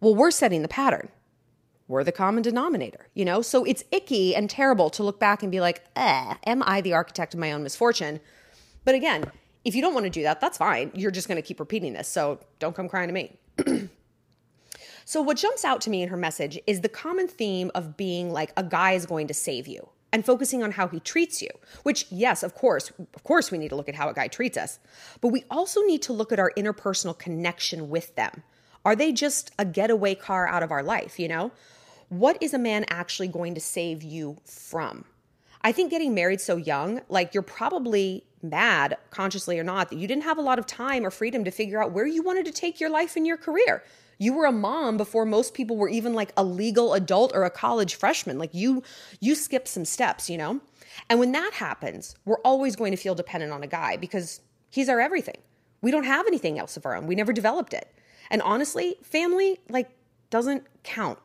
well, 0.00 0.14
we're 0.14 0.30
setting 0.30 0.62
the 0.62 0.68
pattern 0.68 1.08
we're 1.88 2.04
the 2.04 2.12
common 2.12 2.42
denominator, 2.42 3.08
you 3.14 3.24
know? 3.24 3.42
So 3.42 3.64
it's 3.64 3.84
icky 3.90 4.34
and 4.34 4.48
terrible 4.48 4.90
to 4.90 5.02
look 5.02 5.18
back 5.18 5.42
and 5.42 5.50
be 5.52 5.60
like, 5.60 5.84
eh, 5.96 6.34
am 6.46 6.62
I 6.64 6.80
the 6.80 6.94
architect 6.94 7.34
of 7.34 7.40
my 7.40 7.52
own 7.52 7.62
misfortune? 7.62 8.20
But 8.84 8.94
again, 8.94 9.30
if 9.64 9.74
you 9.74 9.82
don't 9.82 9.94
want 9.94 10.04
to 10.04 10.10
do 10.10 10.22
that, 10.22 10.40
that's 10.40 10.58
fine. 10.58 10.90
You're 10.94 11.10
just 11.10 11.28
going 11.28 11.36
to 11.36 11.42
keep 11.42 11.60
repeating 11.60 11.92
this. 11.92 12.08
So 12.08 12.40
don't 12.58 12.74
come 12.74 12.88
crying 12.88 13.08
to 13.08 13.14
me. 13.14 13.38
so, 15.04 15.20
what 15.20 15.36
jumps 15.36 15.64
out 15.64 15.80
to 15.82 15.90
me 15.90 16.02
in 16.02 16.08
her 16.08 16.16
message 16.16 16.58
is 16.66 16.80
the 16.80 16.88
common 16.88 17.28
theme 17.28 17.70
of 17.74 17.96
being 17.96 18.32
like 18.32 18.52
a 18.56 18.64
guy 18.64 18.92
is 18.92 19.06
going 19.06 19.26
to 19.28 19.34
save 19.34 19.68
you 19.68 19.88
and 20.12 20.24
focusing 20.26 20.62
on 20.62 20.72
how 20.72 20.88
he 20.88 21.00
treats 21.00 21.40
you, 21.40 21.48
which, 21.82 22.06
yes, 22.10 22.42
of 22.42 22.54
course, 22.54 22.92
of 23.14 23.24
course, 23.24 23.50
we 23.50 23.58
need 23.58 23.70
to 23.70 23.76
look 23.76 23.88
at 23.88 23.94
how 23.94 24.08
a 24.08 24.14
guy 24.14 24.28
treats 24.28 24.58
us. 24.58 24.78
But 25.20 25.28
we 25.28 25.44
also 25.50 25.82
need 25.82 26.02
to 26.02 26.12
look 26.12 26.32
at 26.32 26.38
our 26.38 26.52
interpersonal 26.56 27.18
connection 27.18 27.88
with 27.88 28.14
them. 28.14 28.42
Are 28.84 28.96
they 28.96 29.12
just 29.12 29.52
a 29.58 29.64
getaway 29.64 30.14
car 30.14 30.46
out 30.46 30.62
of 30.62 30.70
our 30.70 30.82
life, 30.82 31.18
you 31.18 31.28
know? 31.28 31.52
What 32.12 32.36
is 32.42 32.52
a 32.52 32.58
man 32.58 32.84
actually 32.90 33.28
going 33.28 33.54
to 33.54 33.60
save 33.60 34.02
you 34.02 34.36
from? 34.44 35.06
I 35.62 35.72
think 35.72 35.90
getting 35.90 36.12
married 36.12 36.42
so 36.42 36.56
young, 36.58 37.00
like 37.08 37.32
you're 37.32 37.42
probably 37.42 38.26
mad, 38.42 38.98
consciously 39.08 39.58
or 39.58 39.64
not, 39.64 39.88
that 39.88 39.96
you 39.96 40.06
didn't 40.06 40.24
have 40.24 40.36
a 40.36 40.42
lot 40.42 40.58
of 40.58 40.66
time 40.66 41.06
or 41.06 41.10
freedom 41.10 41.42
to 41.44 41.50
figure 41.50 41.82
out 41.82 41.92
where 41.92 42.06
you 42.06 42.22
wanted 42.22 42.44
to 42.44 42.52
take 42.52 42.80
your 42.80 42.90
life 42.90 43.16
and 43.16 43.26
your 43.26 43.38
career. 43.38 43.82
You 44.18 44.34
were 44.34 44.44
a 44.44 44.52
mom 44.52 44.98
before 44.98 45.24
most 45.24 45.54
people 45.54 45.78
were 45.78 45.88
even 45.88 46.12
like 46.12 46.34
a 46.36 46.44
legal 46.44 46.92
adult 46.92 47.32
or 47.34 47.44
a 47.44 47.50
college 47.50 47.94
freshman. 47.94 48.38
Like 48.38 48.52
you 48.52 48.82
you 49.20 49.34
skipped 49.34 49.68
some 49.68 49.86
steps, 49.86 50.28
you 50.28 50.36
know? 50.36 50.60
And 51.08 51.18
when 51.18 51.32
that 51.32 51.52
happens, 51.54 52.14
we're 52.26 52.40
always 52.44 52.76
going 52.76 52.90
to 52.90 52.98
feel 52.98 53.14
dependent 53.14 53.54
on 53.54 53.62
a 53.62 53.66
guy 53.66 53.96
because 53.96 54.42
he's 54.68 54.90
our 54.90 55.00
everything. 55.00 55.38
We 55.80 55.90
don't 55.90 56.04
have 56.04 56.26
anything 56.26 56.58
else 56.58 56.76
of 56.76 56.84
our 56.84 56.94
own. 56.94 57.06
We 57.06 57.14
never 57.14 57.32
developed 57.32 57.72
it. 57.72 57.90
And 58.30 58.42
honestly, 58.42 58.96
family 59.02 59.60
like 59.70 59.88
doesn't 60.28 60.66
count 60.82 61.18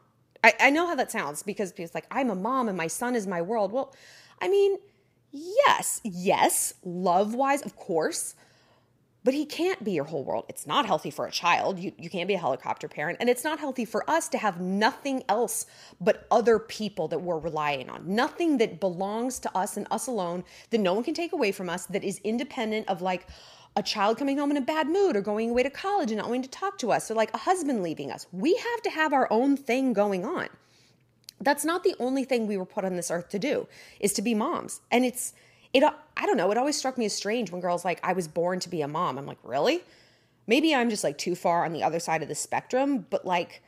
I, 0.47 0.67
I 0.67 0.69
know 0.69 0.87
how 0.87 0.95
that 0.95 1.11
sounds 1.11 1.43
because 1.43 1.73
it's 1.75 1.93
like, 1.93 2.07
I'm 2.09 2.29
a 2.29 2.35
mom 2.35 2.69
and 2.69 2.77
my 2.77 2.87
son 2.87 3.15
is 3.15 3.27
my 3.27 3.41
world. 3.41 3.71
Well, 3.71 3.93
I 4.41 4.47
mean, 4.47 4.77
yes, 5.31 5.99
yes, 6.03 6.73
love 6.83 7.33
wise, 7.33 7.61
of 7.63 7.75
course, 7.75 8.35
but 9.25 9.33
he 9.33 9.45
can't 9.45 9.83
be 9.83 9.91
your 9.91 10.05
whole 10.05 10.23
world. 10.23 10.45
It's 10.47 10.65
not 10.65 10.85
healthy 10.85 11.11
for 11.11 11.25
a 11.25 11.31
child. 11.31 11.79
You, 11.79 11.91
you 11.97 12.09
can't 12.09 12.29
be 12.29 12.35
a 12.35 12.39
helicopter 12.39 12.87
parent. 12.87 13.17
And 13.19 13.29
it's 13.29 13.43
not 13.43 13.59
healthy 13.59 13.83
for 13.83 14.09
us 14.09 14.29
to 14.29 14.37
have 14.37 14.61
nothing 14.61 15.23
else 15.27 15.65
but 15.99 16.25
other 16.31 16.59
people 16.59 17.09
that 17.09 17.21
we're 17.21 17.39
relying 17.39 17.89
on. 17.89 18.03
Nothing 18.07 18.57
that 18.59 18.79
belongs 18.79 19.39
to 19.39 19.57
us 19.57 19.75
and 19.75 19.85
us 19.91 20.07
alone 20.07 20.45
that 20.69 20.77
no 20.77 20.93
one 20.93 21.03
can 21.03 21.13
take 21.13 21.33
away 21.33 21.51
from 21.51 21.69
us 21.69 21.87
that 21.87 22.05
is 22.05 22.21
independent 22.23 22.87
of 22.87 23.01
like, 23.01 23.27
a 23.77 23.83
child 23.83 24.17
coming 24.17 24.39
home 24.39 24.49
in 24.49 24.57
a 24.57 24.61
bad 24.61 24.89
mood 24.89 25.15
or 25.15 25.21
going 25.21 25.51
away 25.51 25.61
to 25.61 25.69
college 25.69 26.09
and 26.09 26.17
not 26.17 26.25
wanting 26.25 26.41
to 26.41 26.49
talk 26.49 26.79
to 26.79 26.91
us 26.91 27.11
or 27.11 27.13
like 27.13 27.31
a 27.35 27.37
husband 27.37 27.83
leaving 27.83 28.11
us. 28.11 28.25
We 28.31 28.55
have 28.55 28.81
to 28.81 28.89
have 28.89 29.13
our 29.13 29.31
own 29.31 29.55
thing 29.55 29.93
going 29.93 30.25
on. 30.25 30.49
That's 31.39 31.63
not 31.63 31.83
the 31.83 31.95
only 31.99 32.23
thing 32.23 32.47
we 32.47 32.57
were 32.57 32.65
put 32.65 32.83
on 32.83 32.95
this 32.95 33.11
earth 33.11 33.29
to 33.29 33.39
do 33.39 33.67
is 33.99 34.13
to 34.13 34.23
be 34.23 34.33
moms. 34.33 34.81
And 34.91 35.05
it's 35.05 35.33
it 35.73 35.83
I 35.83 36.25
don't 36.25 36.37
know, 36.37 36.49
it 36.49 36.57
always 36.57 36.75
struck 36.75 36.97
me 36.97 37.05
as 37.05 37.13
strange 37.13 37.51
when 37.51 37.61
girls 37.61 37.85
like 37.85 37.99
I 38.01 38.13
was 38.13 38.27
born 38.27 38.59
to 38.61 38.69
be 38.69 38.81
a 38.81 38.87
mom. 38.87 39.19
I'm 39.19 39.27
like, 39.27 39.37
"Really?" 39.43 39.83
Maybe 40.47 40.73
I'm 40.73 40.89
just 40.89 41.03
like 41.03 41.19
too 41.19 41.35
far 41.35 41.63
on 41.63 41.71
the 41.71 41.83
other 41.83 41.99
side 41.99 42.23
of 42.23 42.29
the 42.29 42.35
spectrum, 42.35 43.05
but 43.11 43.25
like 43.25 43.61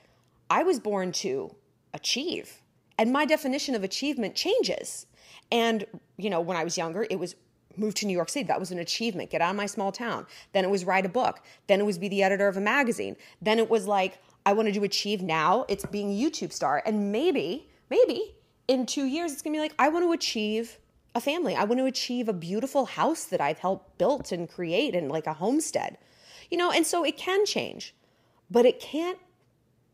I 0.49 0.63
was 0.63 0.79
born 0.79 1.11
to 1.11 1.53
achieve. 1.93 2.63
And 2.97 3.13
my 3.13 3.25
definition 3.25 3.75
of 3.75 3.83
achievement 3.83 4.33
changes. 4.33 5.05
And 5.51 5.85
you 6.17 6.31
know, 6.31 6.41
when 6.41 6.57
I 6.57 6.63
was 6.63 6.79
younger, 6.79 7.05
it 7.11 7.19
was 7.19 7.35
move 7.79 7.95
to 7.95 8.05
New 8.05 8.13
York 8.13 8.29
City. 8.29 8.45
That 8.47 8.59
was 8.59 8.71
an 8.71 8.79
achievement. 8.79 9.29
Get 9.29 9.41
out 9.41 9.51
of 9.51 9.55
my 9.55 9.65
small 9.65 9.91
town. 9.91 10.25
Then 10.53 10.63
it 10.63 10.69
was 10.69 10.85
write 10.85 11.05
a 11.05 11.09
book. 11.09 11.41
Then 11.67 11.79
it 11.79 11.85
was 11.85 11.97
be 11.97 12.07
the 12.07 12.23
editor 12.23 12.47
of 12.47 12.57
a 12.57 12.61
magazine. 12.61 13.15
Then 13.41 13.59
it 13.59 13.69
was 13.69 13.87
like, 13.87 14.19
I 14.45 14.53
wanted 14.53 14.73
to 14.75 14.83
achieve 14.83 15.21
now. 15.21 15.65
It's 15.67 15.85
being 15.85 16.11
a 16.11 16.13
YouTube 16.13 16.51
star. 16.51 16.81
And 16.85 17.11
maybe, 17.11 17.69
maybe 17.89 18.35
in 18.67 18.85
two 18.85 19.05
years, 19.05 19.31
it's 19.31 19.41
gonna 19.41 19.55
be 19.55 19.59
like, 19.59 19.73
I 19.79 19.89
want 19.89 20.05
to 20.05 20.11
achieve 20.11 20.77
a 21.15 21.21
family. 21.21 21.55
I 21.55 21.63
want 21.63 21.79
to 21.79 21.85
achieve 21.85 22.29
a 22.29 22.33
beautiful 22.33 22.85
house 22.85 23.25
that 23.25 23.41
I've 23.41 23.59
helped 23.59 23.97
built 23.97 24.31
and 24.31 24.49
create 24.49 24.95
and 24.95 25.09
like 25.09 25.27
a 25.27 25.33
homestead. 25.33 25.97
You 26.51 26.57
know, 26.57 26.71
and 26.71 26.85
so 26.85 27.03
it 27.03 27.17
can 27.17 27.45
change, 27.45 27.93
but 28.49 28.65
it 28.65 28.79
can't 28.79 29.19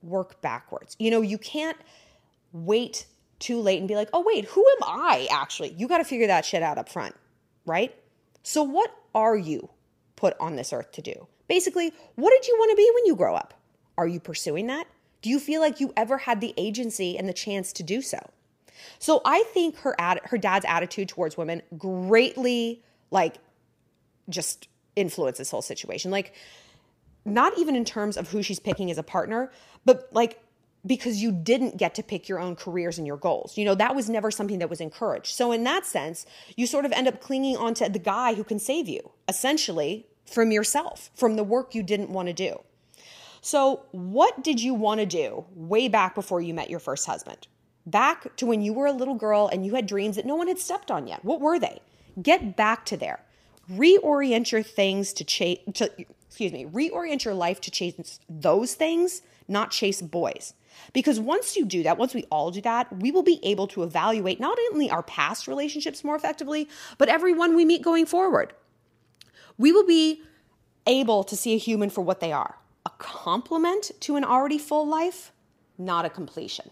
work 0.01 0.41
backwards. 0.41 0.95
You 0.99 1.11
know, 1.11 1.21
you 1.21 1.37
can't 1.37 1.77
wait 2.53 3.07
too 3.39 3.59
late 3.59 3.79
and 3.79 3.87
be 3.87 3.95
like, 3.95 4.09
oh, 4.13 4.23
wait, 4.25 4.45
who 4.45 4.65
am 4.77 4.83
I 4.83 5.27
actually? 5.31 5.73
You 5.77 5.87
got 5.87 5.97
to 5.97 6.05
figure 6.05 6.27
that 6.27 6.45
shit 6.45 6.63
out 6.63 6.77
up 6.77 6.87
front 6.87 7.15
right? 7.65 7.93
So, 8.43 8.63
what 8.63 8.91
are 9.13 9.35
you 9.35 9.69
put 10.15 10.35
on 10.39 10.55
this 10.55 10.71
earth 10.73 10.91
to 10.93 11.01
do? 11.01 11.27
Basically, 11.47 11.93
what 12.15 12.31
did 12.31 12.47
you 12.47 12.55
want 12.57 12.71
to 12.71 12.75
be 12.75 12.91
when 12.95 13.05
you 13.05 13.15
grow 13.15 13.35
up? 13.35 13.53
Are 13.97 14.07
you 14.07 14.19
pursuing 14.19 14.67
that? 14.67 14.87
Do 15.21 15.29
you 15.29 15.39
feel 15.39 15.61
like 15.61 15.79
you 15.79 15.93
ever 15.97 16.19
had 16.19 16.41
the 16.41 16.53
agency 16.57 17.17
and 17.17 17.27
the 17.27 17.33
chance 17.33 17.73
to 17.73 17.83
do 17.83 18.01
so? 18.01 18.19
So 18.99 19.21
I 19.25 19.43
think 19.53 19.77
her 19.79 19.95
ad, 19.97 20.21
her 20.25 20.37
dad's 20.37 20.65
attitude 20.65 21.09
towards 21.09 21.37
women 21.37 21.61
greatly 21.77 22.83
like 23.11 23.35
just 24.29 24.67
influenced 24.95 25.37
this 25.37 25.51
whole 25.51 25.61
situation. 25.61 26.11
Like 26.11 26.33
not 27.25 27.57
even 27.57 27.75
in 27.75 27.85
terms 27.85 28.17
of 28.17 28.29
who 28.29 28.43
she's 28.43 28.59
picking 28.59 28.91
as 28.91 28.97
a 28.97 29.03
partner, 29.03 29.51
but 29.83 30.09
like 30.11 30.39
because 30.85 31.21
you 31.21 31.31
didn't 31.31 31.77
get 31.77 31.95
to 31.95 32.03
pick 32.03 32.29
your 32.29 32.39
own 32.39 32.55
careers 32.55 32.97
and 32.97 33.07
your 33.07 33.17
goals. 33.17 33.57
You 33.57 33.65
know, 33.65 33.75
that 33.75 33.95
was 33.95 34.09
never 34.09 34.31
something 34.31 34.59
that 34.59 34.69
was 34.69 34.81
encouraged. 34.81 35.33
So, 35.35 35.51
in 35.51 35.63
that 35.63 35.85
sense, 35.85 36.25
you 36.55 36.67
sort 36.67 36.85
of 36.85 36.91
end 36.91 37.07
up 37.07 37.21
clinging 37.21 37.57
onto 37.57 37.89
the 37.89 37.99
guy 37.99 38.33
who 38.33 38.43
can 38.43 38.59
save 38.59 38.87
you, 38.87 39.11
essentially 39.27 40.05
from 40.25 40.51
yourself, 40.51 41.09
from 41.15 41.35
the 41.35 41.43
work 41.43 41.75
you 41.75 41.83
didn't 41.83 42.09
want 42.09 42.27
to 42.27 42.33
do. 42.33 42.61
So, 43.41 43.83
what 43.91 44.43
did 44.43 44.61
you 44.61 44.73
want 44.73 44.99
to 44.99 45.05
do 45.05 45.45
way 45.55 45.87
back 45.87 46.15
before 46.15 46.41
you 46.41 46.53
met 46.53 46.69
your 46.69 46.79
first 46.79 47.05
husband? 47.05 47.47
Back 47.85 48.35
to 48.37 48.45
when 48.45 48.61
you 48.61 48.73
were 48.73 48.87
a 48.87 48.91
little 48.91 49.15
girl 49.15 49.47
and 49.47 49.65
you 49.65 49.75
had 49.75 49.85
dreams 49.85 50.15
that 50.15 50.25
no 50.25 50.35
one 50.35 50.47
had 50.47 50.59
stepped 50.59 50.89
on 50.89 51.07
yet. 51.07 51.23
What 51.23 51.41
were 51.41 51.59
they? 51.59 51.79
Get 52.21 52.55
back 52.55 52.85
to 52.85 52.97
there. 52.97 53.19
Reorient 53.69 54.51
your 54.51 54.63
things 54.63 55.13
to 55.13 55.23
change, 55.23 55.59
to, 55.75 55.91
excuse 56.27 56.51
me, 56.51 56.65
reorient 56.65 57.23
your 57.23 57.33
life 57.33 57.61
to 57.61 57.71
chase 57.71 58.19
those 58.29 58.73
things 58.73 59.21
not 59.47 59.71
chase 59.71 60.01
boys. 60.01 60.53
Because 60.93 61.19
once 61.19 61.55
you 61.55 61.65
do 61.65 61.83
that, 61.83 61.97
once 61.97 62.13
we 62.13 62.23
all 62.31 62.51
do 62.51 62.61
that, 62.61 62.99
we 62.99 63.11
will 63.11 63.23
be 63.23 63.39
able 63.43 63.67
to 63.67 63.83
evaluate 63.83 64.39
not 64.39 64.57
only 64.71 64.89
our 64.89 65.03
past 65.03 65.47
relationships 65.47 66.03
more 66.03 66.15
effectively, 66.15 66.67
but 66.97 67.09
everyone 67.09 67.55
we 67.55 67.65
meet 67.65 67.81
going 67.81 68.05
forward. 68.05 68.53
We 69.57 69.71
will 69.71 69.85
be 69.85 70.21
able 70.87 71.23
to 71.23 71.35
see 71.35 71.53
a 71.53 71.57
human 71.57 71.89
for 71.89 72.01
what 72.01 72.19
they 72.19 72.31
are 72.31 72.57
a 72.85 72.91
complement 72.99 73.91
to 73.99 74.15
an 74.15 74.23
already 74.23 74.59
full 74.59 74.87
life, 74.87 75.31
not 75.77 76.05
a 76.05 76.09
completion. 76.09 76.69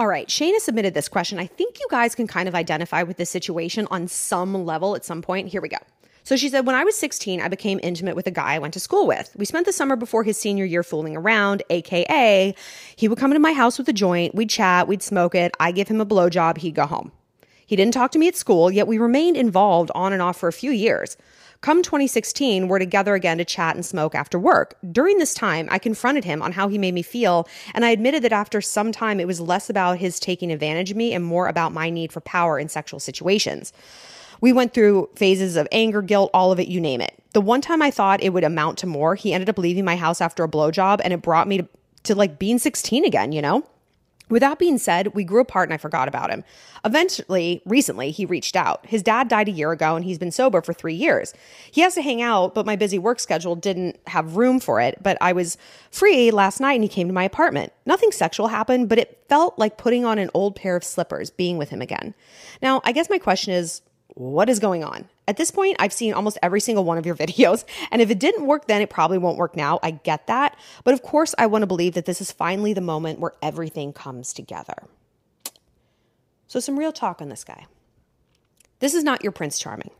All 0.00 0.06
right, 0.06 0.26
Shayna 0.26 0.60
submitted 0.60 0.94
this 0.94 1.10
question. 1.10 1.38
I 1.38 1.44
think 1.44 1.78
you 1.78 1.86
guys 1.90 2.14
can 2.14 2.26
kind 2.26 2.48
of 2.48 2.54
identify 2.54 3.02
with 3.02 3.18
this 3.18 3.28
situation 3.28 3.86
on 3.90 4.08
some 4.08 4.64
level 4.64 4.96
at 4.96 5.04
some 5.04 5.20
point. 5.20 5.48
Here 5.48 5.60
we 5.60 5.68
go. 5.68 5.76
So 6.24 6.36
she 6.36 6.48
said, 6.48 6.64
When 6.64 6.74
I 6.74 6.84
was 6.84 6.96
16, 6.96 7.42
I 7.42 7.48
became 7.48 7.78
intimate 7.82 8.16
with 8.16 8.26
a 8.26 8.30
guy 8.30 8.54
I 8.54 8.60
went 8.60 8.72
to 8.72 8.80
school 8.80 9.06
with. 9.06 9.30
We 9.36 9.44
spent 9.44 9.66
the 9.66 9.74
summer 9.74 9.96
before 9.96 10.24
his 10.24 10.38
senior 10.38 10.64
year 10.64 10.82
fooling 10.82 11.18
around, 11.18 11.62
AKA, 11.68 12.54
he 12.96 13.08
would 13.08 13.18
come 13.18 13.30
into 13.30 13.40
my 13.40 13.52
house 13.52 13.76
with 13.76 13.90
a 13.90 13.92
joint, 13.92 14.34
we'd 14.34 14.48
chat, 14.48 14.88
we'd 14.88 15.02
smoke 15.02 15.34
it, 15.34 15.52
I 15.60 15.70
give 15.70 15.88
him 15.88 16.00
a 16.00 16.06
blowjob, 16.06 16.56
he'd 16.56 16.76
go 16.76 16.86
home. 16.86 17.12
He 17.66 17.76
didn't 17.76 17.92
talk 17.92 18.10
to 18.12 18.18
me 18.18 18.26
at 18.26 18.36
school, 18.36 18.70
yet 18.70 18.86
we 18.86 18.96
remained 18.96 19.36
involved 19.36 19.90
on 19.94 20.14
and 20.14 20.22
off 20.22 20.38
for 20.38 20.48
a 20.48 20.52
few 20.52 20.70
years. 20.70 21.18
Come 21.62 21.82
2016, 21.82 22.68
we're 22.68 22.78
together 22.78 23.14
again 23.14 23.36
to 23.36 23.44
chat 23.44 23.74
and 23.74 23.84
smoke 23.84 24.14
after 24.14 24.38
work. 24.38 24.76
During 24.92 25.18
this 25.18 25.34
time, 25.34 25.68
I 25.70 25.78
confronted 25.78 26.24
him 26.24 26.40
on 26.40 26.52
how 26.52 26.68
he 26.68 26.78
made 26.78 26.94
me 26.94 27.02
feel, 27.02 27.46
and 27.74 27.84
I 27.84 27.90
admitted 27.90 28.22
that 28.22 28.32
after 28.32 28.62
some 28.62 28.92
time, 28.92 29.20
it 29.20 29.26
was 29.26 29.42
less 29.42 29.68
about 29.68 29.98
his 29.98 30.18
taking 30.18 30.50
advantage 30.50 30.90
of 30.90 30.96
me 30.96 31.12
and 31.12 31.22
more 31.22 31.48
about 31.48 31.74
my 31.74 31.90
need 31.90 32.12
for 32.12 32.22
power 32.22 32.58
in 32.58 32.70
sexual 32.70 32.98
situations. 32.98 33.74
We 34.40 34.54
went 34.54 34.72
through 34.72 35.10
phases 35.16 35.56
of 35.56 35.68
anger, 35.70 36.00
guilt, 36.00 36.30
all 36.32 36.50
of 36.50 36.58
it, 36.58 36.68
you 36.68 36.80
name 36.80 37.02
it. 37.02 37.12
The 37.34 37.42
one 37.42 37.60
time 37.60 37.82
I 37.82 37.90
thought 37.90 38.22
it 38.22 38.30
would 38.30 38.42
amount 38.42 38.78
to 38.78 38.86
more, 38.86 39.14
he 39.14 39.34
ended 39.34 39.50
up 39.50 39.58
leaving 39.58 39.84
my 39.84 39.96
house 39.96 40.22
after 40.22 40.42
a 40.42 40.48
blowjob, 40.48 41.02
and 41.04 41.12
it 41.12 41.20
brought 41.20 41.46
me 41.46 41.58
to, 41.58 41.68
to 42.04 42.14
like 42.14 42.38
being 42.38 42.58
16 42.58 43.04
again, 43.04 43.32
you 43.32 43.42
know? 43.42 43.66
With 44.30 44.40
that 44.40 44.58
being 44.58 44.78
said, 44.78 45.08
we 45.08 45.24
grew 45.24 45.40
apart 45.40 45.68
and 45.68 45.74
I 45.74 45.76
forgot 45.76 46.08
about 46.08 46.30
him. 46.30 46.44
Eventually, 46.84 47.60
recently, 47.66 48.12
he 48.12 48.24
reached 48.24 48.56
out. 48.56 48.86
His 48.86 49.02
dad 49.02 49.28
died 49.28 49.48
a 49.48 49.52
year 49.52 49.72
ago 49.72 49.96
and 49.96 50.04
he's 50.04 50.18
been 50.18 50.30
sober 50.30 50.62
for 50.62 50.72
three 50.72 50.94
years. 50.94 51.34
He 51.70 51.80
has 51.82 51.94
to 51.96 52.02
hang 52.02 52.22
out, 52.22 52.54
but 52.54 52.64
my 52.64 52.76
busy 52.76 52.98
work 52.98 53.20
schedule 53.20 53.56
didn't 53.56 53.98
have 54.06 54.36
room 54.36 54.60
for 54.60 54.80
it. 54.80 55.02
But 55.02 55.18
I 55.20 55.32
was 55.32 55.58
free 55.90 56.30
last 56.30 56.60
night 56.60 56.74
and 56.74 56.84
he 56.84 56.88
came 56.88 57.08
to 57.08 57.12
my 57.12 57.24
apartment. 57.24 57.72
Nothing 57.84 58.12
sexual 58.12 58.48
happened, 58.48 58.88
but 58.88 58.98
it 58.98 59.22
felt 59.28 59.58
like 59.58 59.76
putting 59.76 60.04
on 60.04 60.18
an 60.18 60.30
old 60.32 60.54
pair 60.54 60.76
of 60.76 60.84
slippers, 60.84 61.30
being 61.30 61.58
with 61.58 61.70
him 61.70 61.82
again. 61.82 62.14
Now, 62.62 62.80
I 62.84 62.92
guess 62.92 63.10
my 63.10 63.18
question 63.18 63.52
is 63.52 63.82
what 64.20 64.50
is 64.50 64.58
going 64.58 64.84
on? 64.84 65.08
At 65.26 65.38
this 65.38 65.50
point, 65.50 65.76
I've 65.78 65.94
seen 65.94 66.12
almost 66.12 66.36
every 66.42 66.60
single 66.60 66.84
one 66.84 66.98
of 66.98 67.06
your 67.06 67.14
videos. 67.16 67.64
And 67.90 68.02
if 68.02 68.10
it 68.10 68.20
didn't 68.20 68.46
work 68.46 68.66
then, 68.66 68.82
it 68.82 68.90
probably 68.90 69.18
won't 69.18 69.38
work 69.38 69.56
now. 69.56 69.80
I 69.82 69.92
get 69.92 70.26
that. 70.26 70.56
But 70.84 70.94
of 70.94 71.02
course, 71.02 71.34
I 71.38 71.46
want 71.46 71.62
to 71.62 71.66
believe 71.66 71.94
that 71.94 72.04
this 72.04 72.20
is 72.20 72.30
finally 72.30 72.74
the 72.74 72.82
moment 72.82 73.18
where 73.18 73.32
everything 73.40 73.92
comes 73.92 74.34
together. 74.34 74.84
So, 76.48 76.60
some 76.60 76.78
real 76.78 76.92
talk 76.92 77.22
on 77.22 77.28
this 77.28 77.44
guy. 77.44 77.66
This 78.80 78.94
is 78.94 79.04
not 79.04 79.22
your 79.22 79.32
Prince 79.32 79.58
Charming. 79.58 79.90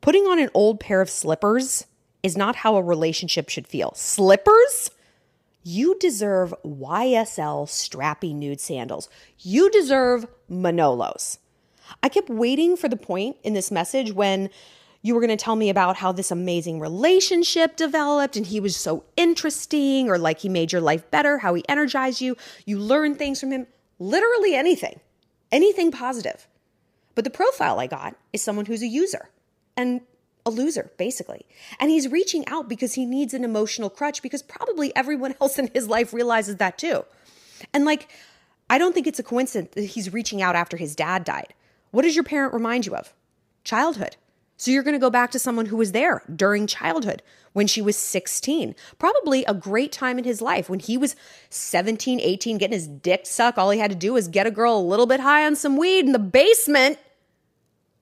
Putting 0.00 0.24
on 0.24 0.38
an 0.38 0.50
old 0.54 0.78
pair 0.78 1.00
of 1.00 1.10
slippers 1.10 1.86
is 2.22 2.36
not 2.36 2.56
how 2.56 2.76
a 2.76 2.82
relationship 2.82 3.48
should 3.48 3.66
feel. 3.66 3.92
Slippers? 3.94 4.90
You 5.62 5.96
deserve 5.98 6.54
YSL 6.64 7.66
strappy 7.66 8.34
nude 8.34 8.60
sandals. 8.60 9.08
You 9.38 9.70
deserve 9.70 10.26
Manolos. 10.50 11.38
I 12.02 12.08
kept 12.08 12.28
waiting 12.28 12.76
for 12.76 12.88
the 12.88 12.96
point 12.96 13.36
in 13.42 13.54
this 13.54 13.70
message 13.70 14.12
when 14.12 14.50
you 15.02 15.14
were 15.14 15.20
going 15.20 15.36
to 15.36 15.42
tell 15.42 15.56
me 15.56 15.70
about 15.70 15.96
how 15.96 16.12
this 16.12 16.30
amazing 16.30 16.78
relationship 16.78 17.76
developed 17.76 18.36
and 18.36 18.46
he 18.46 18.60
was 18.60 18.76
so 18.76 19.04
interesting 19.16 20.10
or 20.10 20.18
like 20.18 20.40
he 20.40 20.48
made 20.48 20.72
your 20.72 20.80
life 20.80 21.10
better, 21.10 21.38
how 21.38 21.54
he 21.54 21.64
energized 21.68 22.20
you, 22.20 22.36
you 22.66 22.78
learned 22.78 23.18
things 23.18 23.40
from 23.40 23.50
him, 23.50 23.66
literally 23.98 24.54
anything, 24.54 25.00
anything 25.50 25.90
positive. 25.90 26.46
But 27.14 27.24
the 27.24 27.30
profile 27.30 27.80
I 27.80 27.86
got 27.86 28.14
is 28.32 28.42
someone 28.42 28.66
who's 28.66 28.82
a 28.82 28.86
user 28.86 29.30
and 29.76 30.02
a 30.44 30.50
loser, 30.50 30.90
basically. 30.96 31.46
And 31.78 31.90
he's 31.90 32.08
reaching 32.08 32.46
out 32.48 32.68
because 32.68 32.94
he 32.94 33.06
needs 33.06 33.34
an 33.34 33.44
emotional 33.44 33.90
crutch 33.90 34.22
because 34.22 34.42
probably 34.42 34.94
everyone 34.94 35.34
else 35.40 35.58
in 35.58 35.70
his 35.72 35.88
life 35.88 36.12
realizes 36.12 36.56
that 36.56 36.78
too. 36.78 37.04
And 37.72 37.84
like, 37.84 38.08
I 38.68 38.78
don't 38.78 38.94
think 38.94 39.06
it's 39.06 39.18
a 39.18 39.24
coincidence 39.24 39.74
that 39.74 39.82
he's 39.82 40.12
reaching 40.12 40.42
out 40.42 40.56
after 40.56 40.76
his 40.76 40.94
dad 40.94 41.24
died. 41.24 41.54
What 41.90 42.02
does 42.02 42.14
your 42.14 42.24
parent 42.24 42.54
remind 42.54 42.86
you 42.86 42.94
of? 42.94 43.12
Childhood. 43.64 44.16
So 44.56 44.70
you're 44.70 44.82
going 44.82 44.94
to 44.94 45.00
go 45.00 45.10
back 45.10 45.30
to 45.30 45.38
someone 45.38 45.66
who 45.66 45.76
was 45.78 45.92
there 45.92 46.22
during 46.36 46.66
childhood 46.66 47.22
when 47.54 47.66
she 47.66 47.80
was 47.80 47.96
16. 47.96 48.74
Probably 48.98 49.44
a 49.46 49.54
great 49.54 49.90
time 49.90 50.18
in 50.18 50.24
his 50.24 50.42
life 50.42 50.68
when 50.68 50.80
he 50.80 50.98
was 50.98 51.16
17, 51.48 52.20
18, 52.20 52.58
getting 52.58 52.74
his 52.74 52.86
dick 52.86 53.24
sucked. 53.24 53.58
All 53.58 53.70
he 53.70 53.78
had 53.78 53.90
to 53.90 53.96
do 53.96 54.12
was 54.12 54.28
get 54.28 54.46
a 54.46 54.50
girl 54.50 54.76
a 54.76 54.78
little 54.78 55.06
bit 55.06 55.20
high 55.20 55.46
on 55.46 55.56
some 55.56 55.78
weed 55.78 56.04
in 56.04 56.12
the 56.12 56.18
basement. 56.18 56.98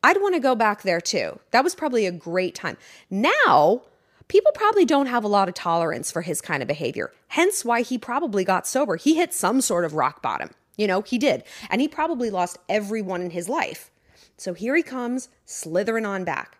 I'd 0.03 0.21
want 0.21 0.35
to 0.35 0.41
go 0.41 0.55
back 0.55 0.83
there 0.83 1.01
too. 1.01 1.39
That 1.53 1.63
was 1.65 1.75
probably 1.75 2.07
a 2.07 2.13
great 2.13 2.55
time. 2.55 2.77
Now, 3.09 3.83
people 4.27 4.53
probably 4.53 4.85
don't 4.85 5.07
have 5.07 5.23
a 5.23 5.29
lot 5.29 5.49
of 5.49 5.55
tolerance 5.55 6.11
for 6.11 6.23
his 6.23 6.41
kind 6.41 6.63
of 6.63 6.67
behavior. 6.67 7.13
Hence 7.29 7.65
why 7.65 7.83
he 7.83 7.99
probably 7.99 8.45
got 8.45 8.67
sober. 8.67 8.97
He 8.97 9.15
hit 9.15 9.33
some 9.33 9.61
sort 9.61 9.85
of 9.85 9.95
rock 9.95 10.23
bottom. 10.23 10.51
You 10.79 10.87
know, 10.87 11.03
he 11.03 11.19
did. 11.19 11.45
And 11.69 11.83
he 11.83 11.89
probably 11.89 12.31
lost 12.31 12.57
everyone 12.69 13.21
in 13.21 13.31
his 13.31 13.49
life. 13.49 13.91
So 14.39 14.55
here 14.55 14.75
he 14.75 14.83
comes, 14.83 15.29
slithering 15.45 16.07
on 16.07 16.25
back. 16.25 16.57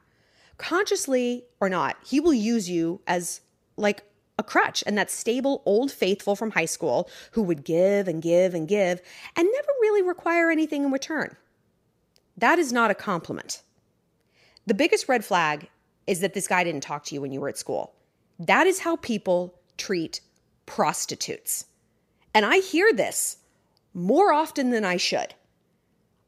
Consciously 0.59 1.45
or 1.61 1.71
not, 1.71 1.97
he 2.05 2.21
will 2.21 2.35
use 2.35 2.69
you 2.69 3.01
as 3.07 3.41
like 3.77 4.03
a 4.37 4.43
crutch 4.43 4.83
and 4.87 4.99
that 4.99 5.11
stable 5.11 5.63
old 5.65 5.91
faithful 5.91 6.37
from 6.37 6.51
high 6.51 6.65
school 6.65 7.09
who 7.33 7.43
would 7.43 7.65
give 7.65 8.09
and 8.09 8.21
give 8.21 8.55
and 8.55 8.69
give 8.69 9.01
and 9.37 9.49
never 9.51 9.69
really 9.81 10.03
require 10.03 10.51
anything 10.51 10.85
in 10.85 10.91
return. 10.91 11.37
That 12.37 12.59
is 12.59 12.73
not 12.73 12.91
a 12.91 12.95
compliment. 12.95 13.63
The 14.67 14.75
biggest 14.75 15.09
red 15.09 15.25
flag 15.25 15.69
is 16.07 16.21
that 16.21 16.35
this 16.35 16.49
guy 16.49 16.65
didn't 16.65 16.83
talk 16.83 17.05
to 17.05 17.15
you 17.15 17.21
when 17.21 17.33
you 17.33 17.41
were 17.41 17.49
at 17.49 17.59
school. 17.59 17.95
That 18.39 18.67
is 18.67 18.81
how 18.81 18.97
people 18.97 19.55
treat 19.77 20.21
prostitutes. 20.67 21.67
And 22.35 22.45
I 22.45 22.59
hear 22.59 22.93
this 22.93 23.39
more 23.95 24.33
often 24.33 24.71
than 24.71 24.85
I 24.85 24.97
should. 24.97 25.35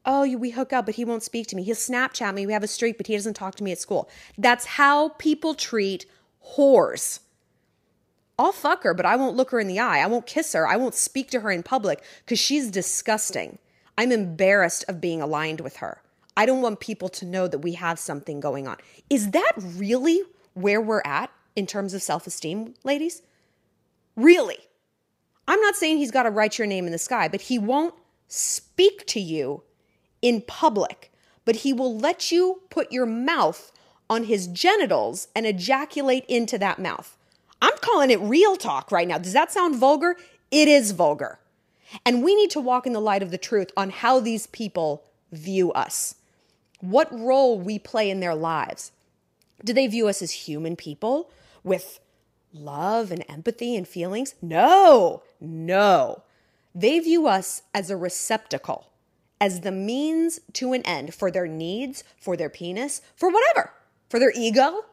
Oh, 0.05 0.27
we 0.37 0.49
hook 0.49 0.73
up, 0.73 0.87
but 0.87 0.95
he 0.95 1.05
won't 1.05 1.23
speak 1.23 1.47
to 1.47 1.55
me. 1.55 1.63
He'll 1.63 1.75
Snapchat 1.75 2.33
me. 2.33 2.47
We 2.47 2.53
have 2.53 2.63
a 2.63 2.67
streak, 2.67 2.97
but 2.97 3.07
he 3.07 3.15
doesn't 3.15 3.35
talk 3.35 3.55
to 3.55 3.63
me 3.63 3.71
at 3.71 3.79
school. 3.79 4.09
That's 4.37 4.65
how 4.65 5.09
people 5.09 5.53
treat 5.53 6.05
whores. 6.55 7.19
I'll 8.39 8.51
fuck 8.51 8.81
her, 8.83 8.95
but 8.95 9.05
I 9.05 9.15
won't 9.15 9.35
look 9.35 9.51
her 9.51 9.59
in 9.59 9.67
the 9.67 9.79
eye. 9.79 9.99
I 9.99 10.07
won't 10.07 10.25
kiss 10.25 10.53
her. 10.53 10.67
I 10.67 10.75
won't 10.75 10.95
speak 10.95 11.29
to 11.31 11.41
her 11.41 11.51
in 11.51 11.61
public 11.61 12.03
because 12.25 12.39
she's 12.39 12.71
disgusting. 12.71 13.59
I'm 13.97 14.11
embarrassed 14.11 14.83
of 14.87 14.99
being 14.99 15.21
aligned 15.21 15.61
with 15.61 15.77
her. 15.77 16.01
I 16.35 16.47
don't 16.47 16.61
want 16.61 16.79
people 16.79 17.09
to 17.09 17.25
know 17.25 17.47
that 17.47 17.59
we 17.59 17.73
have 17.73 17.99
something 17.99 18.39
going 18.39 18.67
on. 18.67 18.77
Is 19.11 19.31
that 19.31 19.51
really 19.57 20.21
where 20.55 20.81
we're 20.81 21.03
at 21.05 21.29
in 21.55 21.67
terms 21.67 21.93
of 21.93 22.01
self 22.01 22.25
esteem, 22.25 22.73
ladies? 22.83 23.21
Really? 24.15 24.57
I'm 25.47 25.59
not 25.61 25.75
saying 25.75 25.97
he's 25.97 26.11
got 26.11 26.23
to 26.23 26.29
write 26.29 26.57
your 26.57 26.67
name 26.67 26.85
in 26.85 26.91
the 26.91 26.97
sky, 26.97 27.27
but 27.27 27.41
he 27.41 27.59
won't 27.59 27.95
speak 28.27 29.05
to 29.07 29.19
you 29.19 29.63
in 30.21 30.41
public, 30.41 31.11
but 31.45 31.57
he 31.57 31.73
will 31.73 31.97
let 31.97 32.31
you 32.31 32.61
put 32.69 32.91
your 32.91 33.05
mouth 33.05 33.71
on 34.09 34.25
his 34.25 34.47
genitals 34.47 35.27
and 35.35 35.45
ejaculate 35.45 36.25
into 36.27 36.57
that 36.57 36.79
mouth. 36.79 37.17
I'm 37.61 37.77
calling 37.81 38.09
it 38.09 38.19
real 38.19 38.55
talk 38.55 38.91
right 38.91 39.07
now. 39.07 39.17
Does 39.17 39.33
that 39.33 39.51
sound 39.51 39.75
vulgar? 39.75 40.15
It 40.51 40.67
is 40.67 40.91
vulgar. 40.91 41.39
And 42.05 42.23
we 42.23 42.35
need 42.35 42.49
to 42.51 42.59
walk 42.59 42.87
in 42.87 42.93
the 42.93 43.01
light 43.01 43.23
of 43.23 43.31
the 43.31 43.37
truth 43.37 43.71
on 43.75 43.89
how 43.89 44.19
these 44.19 44.47
people 44.47 45.03
view 45.31 45.71
us, 45.73 46.15
what 46.79 47.11
role 47.11 47.59
we 47.59 47.79
play 47.79 48.09
in 48.09 48.19
their 48.19 48.35
lives. 48.35 48.91
Do 49.63 49.73
they 49.73 49.87
view 49.87 50.07
us 50.07 50.21
as 50.21 50.31
human 50.31 50.75
people 50.75 51.29
with 51.63 51.99
love 52.53 53.11
and 53.11 53.23
empathy 53.29 53.75
and 53.75 53.87
feelings? 53.87 54.35
No, 54.41 55.23
no. 55.41 56.23
They 56.73 56.99
view 56.99 57.27
us 57.27 57.63
as 57.73 57.89
a 57.89 57.97
receptacle, 57.97 58.87
as 59.41 59.61
the 59.61 59.71
means 59.71 60.39
to 60.53 60.73
an 60.73 60.83
end 60.83 61.13
for 61.13 61.29
their 61.29 61.47
needs, 61.47 62.03
for 62.17 62.37
their 62.37 62.49
penis, 62.49 63.01
for 63.15 63.29
whatever, 63.29 63.73
for 64.09 64.19
their 64.19 64.31
ego. 64.35 64.85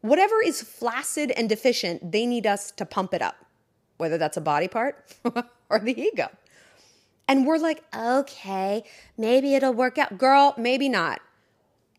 Whatever 0.00 0.40
is 0.42 0.62
flaccid 0.62 1.32
and 1.32 1.48
deficient, 1.48 2.12
they 2.12 2.26
need 2.26 2.46
us 2.46 2.70
to 2.72 2.86
pump 2.86 3.12
it 3.12 3.20
up, 3.20 3.44
whether 3.98 4.16
that's 4.16 4.36
a 4.36 4.40
body 4.40 4.68
part 4.68 5.14
or 5.68 5.80
the 5.80 6.00
ego. 6.00 6.28
And 7.28 7.44
we're 7.44 7.58
like, 7.58 7.82
okay, 7.94 8.84
maybe 9.18 9.54
it'll 9.54 9.72
work 9.72 9.98
out. 9.98 10.16
Girl, 10.16 10.54
maybe 10.56 10.88
not. 10.88 11.20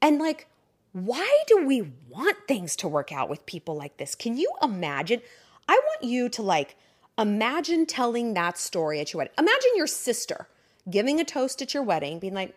And 0.01 0.19
like, 0.19 0.47
why 0.93 1.43
do 1.47 1.65
we 1.65 1.91
want 2.09 2.37
things 2.47 2.75
to 2.77 2.87
work 2.87 3.11
out 3.11 3.29
with 3.29 3.45
people 3.45 3.75
like 3.75 3.97
this? 3.97 4.15
Can 4.15 4.37
you 4.37 4.49
imagine? 4.63 5.21
I 5.67 5.73
want 5.73 6.03
you 6.03 6.29
to 6.29 6.41
like 6.41 6.77
imagine 7.17 7.85
telling 7.85 8.33
that 8.33 8.57
story 8.57 8.99
at 8.99 9.13
your 9.13 9.19
wedding. 9.19 9.33
Imagine 9.37 9.71
your 9.75 9.87
sister 9.87 10.47
giving 10.89 11.19
a 11.19 11.25
toast 11.25 11.61
at 11.61 11.73
your 11.73 11.83
wedding, 11.83 12.19
being 12.19 12.33
like, 12.33 12.55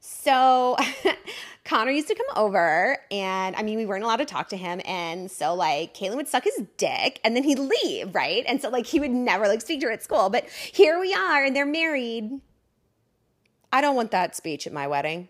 so 0.00 0.76
Connor 1.64 1.90
used 1.90 2.08
to 2.08 2.14
come 2.14 2.26
over 2.36 2.98
and 3.10 3.56
I 3.56 3.62
mean 3.62 3.78
we 3.78 3.86
weren't 3.86 4.04
allowed 4.04 4.16
to 4.16 4.24
talk 4.24 4.48
to 4.50 4.56
him 4.56 4.80
and 4.84 5.30
so 5.30 5.54
like 5.54 5.94
Caitlin 5.94 6.16
would 6.16 6.28
suck 6.28 6.44
his 6.44 6.62
dick 6.76 7.20
and 7.24 7.34
then 7.34 7.42
he'd 7.42 7.58
leave, 7.58 8.14
right? 8.14 8.44
And 8.46 8.62
so 8.62 8.68
like 8.68 8.86
he 8.86 9.00
would 9.00 9.10
never 9.10 9.48
like 9.48 9.60
speak 9.60 9.80
to 9.80 9.86
her 9.86 9.92
at 9.92 10.02
school. 10.02 10.30
But 10.30 10.48
here 10.48 11.00
we 11.00 11.12
are 11.14 11.44
and 11.44 11.54
they're 11.54 11.66
married. 11.66 12.40
I 13.72 13.80
don't 13.80 13.96
want 13.96 14.12
that 14.12 14.36
speech 14.36 14.66
at 14.66 14.72
my 14.72 14.86
wedding. 14.86 15.28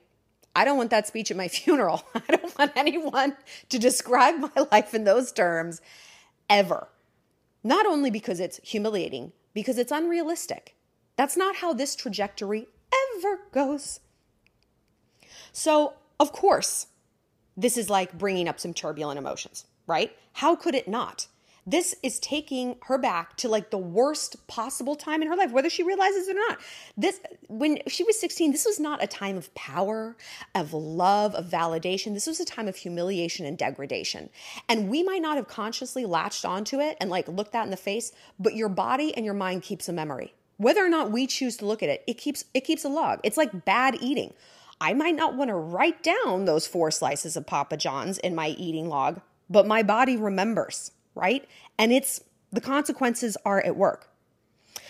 I 0.54 0.64
don't 0.64 0.76
want 0.76 0.90
that 0.90 1.06
speech 1.06 1.30
at 1.30 1.36
my 1.36 1.48
funeral. 1.48 2.02
I 2.14 2.36
don't 2.36 2.58
want 2.58 2.72
anyone 2.76 3.36
to 3.70 3.78
describe 3.78 4.38
my 4.38 4.66
life 4.70 4.92
in 4.92 5.04
those 5.04 5.32
terms 5.32 5.80
ever. 6.50 6.88
Not 7.68 7.84
only 7.84 8.10
because 8.10 8.40
it's 8.40 8.58
humiliating, 8.62 9.32
because 9.52 9.76
it's 9.76 9.92
unrealistic. 9.92 10.74
That's 11.16 11.36
not 11.36 11.56
how 11.56 11.74
this 11.74 11.94
trajectory 11.94 12.66
ever 13.18 13.40
goes. 13.52 14.00
So, 15.52 15.92
of 16.18 16.32
course, 16.32 16.86
this 17.58 17.76
is 17.76 17.90
like 17.90 18.16
bringing 18.16 18.48
up 18.48 18.58
some 18.58 18.72
turbulent 18.72 19.18
emotions, 19.18 19.66
right? 19.86 20.16
How 20.32 20.56
could 20.56 20.74
it 20.74 20.88
not? 20.88 21.26
This 21.70 21.94
is 22.02 22.18
taking 22.18 22.76
her 22.84 22.96
back 22.96 23.36
to 23.38 23.48
like 23.48 23.70
the 23.70 23.76
worst 23.76 24.46
possible 24.46 24.96
time 24.96 25.20
in 25.20 25.28
her 25.28 25.36
life, 25.36 25.52
whether 25.52 25.68
she 25.68 25.82
realizes 25.82 26.26
it 26.26 26.34
or 26.34 26.40
not. 26.48 26.58
This, 26.96 27.20
when 27.48 27.80
she 27.86 28.04
was 28.04 28.18
16, 28.18 28.52
this 28.52 28.64
was 28.64 28.80
not 28.80 29.02
a 29.02 29.06
time 29.06 29.36
of 29.36 29.54
power, 29.54 30.16
of 30.54 30.72
love, 30.72 31.34
of 31.34 31.44
validation. 31.44 32.14
This 32.14 32.26
was 32.26 32.40
a 32.40 32.46
time 32.46 32.68
of 32.68 32.76
humiliation 32.76 33.44
and 33.44 33.58
degradation. 33.58 34.30
And 34.66 34.88
we 34.88 35.02
might 35.02 35.20
not 35.20 35.36
have 35.36 35.46
consciously 35.46 36.06
latched 36.06 36.46
onto 36.46 36.80
it 36.80 36.96
and 37.02 37.10
like 37.10 37.28
looked 37.28 37.52
that 37.52 37.64
in 37.64 37.70
the 37.70 37.76
face, 37.76 38.12
but 38.38 38.54
your 38.54 38.70
body 38.70 39.14
and 39.14 39.26
your 39.26 39.34
mind 39.34 39.62
keeps 39.62 39.90
a 39.90 39.92
memory. 39.92 40.32
Whether 40.56 40.82
or 40.82 40.88
not 40.88 41.10
we 41.10 41.26
choose 41.26 41.58
to 41.58 41.66
look 41.66 41.82
at 41.82 41.90
it, 41.90 42.02
it 42.06 42.14
keeps 42.14 42.46
it 42.54 42.62
keeps 42.62 42.84
a 42.84 42.88
log. 42.88 43.20
It's 43.24 43.36
like 43.36 43.66
bad 43.66 43.98
eating. 44.00 44.32
I 44.80 44.94
might 44.94 45.16
not 45.16 45.36
want 45.36 45.48
to 45.48 45.54
write 45.54 46.02
down 46.02 46.46
those 46.46 46.66
four 46.66 46.90
slices 46.90 47.36
of 47.36 47.46
Papa 47.46 47.76
John's 47.76 48.16
in 48.16 48.34
my 48.34 48.48
eating 48.48 48.88
log, 48.88 49.20
but 49.50 49.66
my 49.66 49.82
body 49.82 50.16
remembers 50.16 50.92
right? 51.14 51.46
And 51.78 51.92
it's 51.92 52.22
the 52.52 52.60
consequences 52.60 53.36
are 53.44 53.60
at 53.60 53.76
work. 53.76 54.10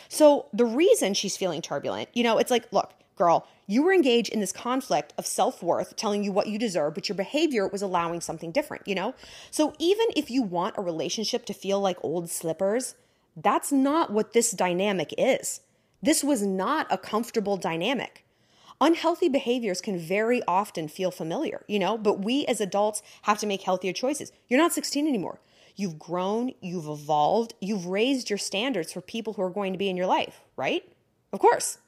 So 0.09 0.47
the 0.53 0.65
reason 0.65 1.15
she's 1.15 1.37
feeling 1.37 1.61
turbulent, 1.61 2.09
you 2.15 2.23
know, 2.23 2.39
it's 2.39 2.51
like, 2.51 2.73
look, 2.73 2.95
girl, 3.17 3.47
you 3.67 3.83
were 3.83 3.93
engaged 3.93 4.31
in 4.31 4.41
this 4.41 4.53
conflict 4.53 5.13
of 5.19 5.27
self 5.27 5.63
worth, 5.63 5.97
telling 5.97 6.25
you 6.25 6.33
what 6.33 6.47
you 6.47 6.59
deserve, 6.59 6.95
but 6.95 7.09
your 7.09 7.17
behavior 7.17 7.69
was 7.69 7.83
allowing 7.83 8.21
something 8.21 8.51
different, 8.51 8.89
you 8.89 8.95
know? 8.95 9.15
So 9.51 9.75
even 9.79 10.07
if 10.17 10.31
you 10.31 10.43
want 10.43 10.77
a 10.79 10.83
relationship 10.83 11.45
to 11.47 11.53
feel 11.53 11.81
like 11.81 12.03
old 12.03 12.31
slippers, 12.31 12.95
that's 13.37 13.71
not 13.71 14.11
what 14.11 14.33
this 14.33 14.53
dynamic 14.53 15.13
is. 15.19 15.61
This 16.03 16.25
was 16.25 16.43
not 16.43 16.87
a 16.91 16.99
comfortable 16.99 17.57
dynamic. 17.57 18.25
Unhealthy 18.81 19.29
behaviors 19.29 19.81
can 19.81 19.99
very 19.99 20.41
often 20.47 20.87
feel 20.87 21.11
familiar, 21.11 21.65
you 21.67 21.81
know, 21.81 21.99
but 21.99 22.25
we 22.25 22.47
as 22.47 22.61
adults 22.61 23.03
have 23.23 23.39
to 23.39 23.47
make 23.47 23.63
healthier 23.63 23.93
choices. 23.93 24.33
You're 24.49 24.61
not 24.61 24.73
16 24.73 25.07
anymore. 25.07 25.41
You've 25.79 25.97
grown, 25.97 26.51
you've 26.61 26.89
evolved, 26.89 27.55
you've 27.61 27.87
raised 27.87 28.29
your 28.29 28.37
standards 28.37 28.93
for 28.93 29.01
people 29.01 29.35
who 29.35 29.43
are 29.43 29.49
going 29.49 29.73
to 29.73 29.79
be 29.79 29.89
in 29.89 29.97
your 29.97 30.09
life, 30.09 30.41
right? 30.57 30.83
Of 31.33 31.39
course. 31.39 31.79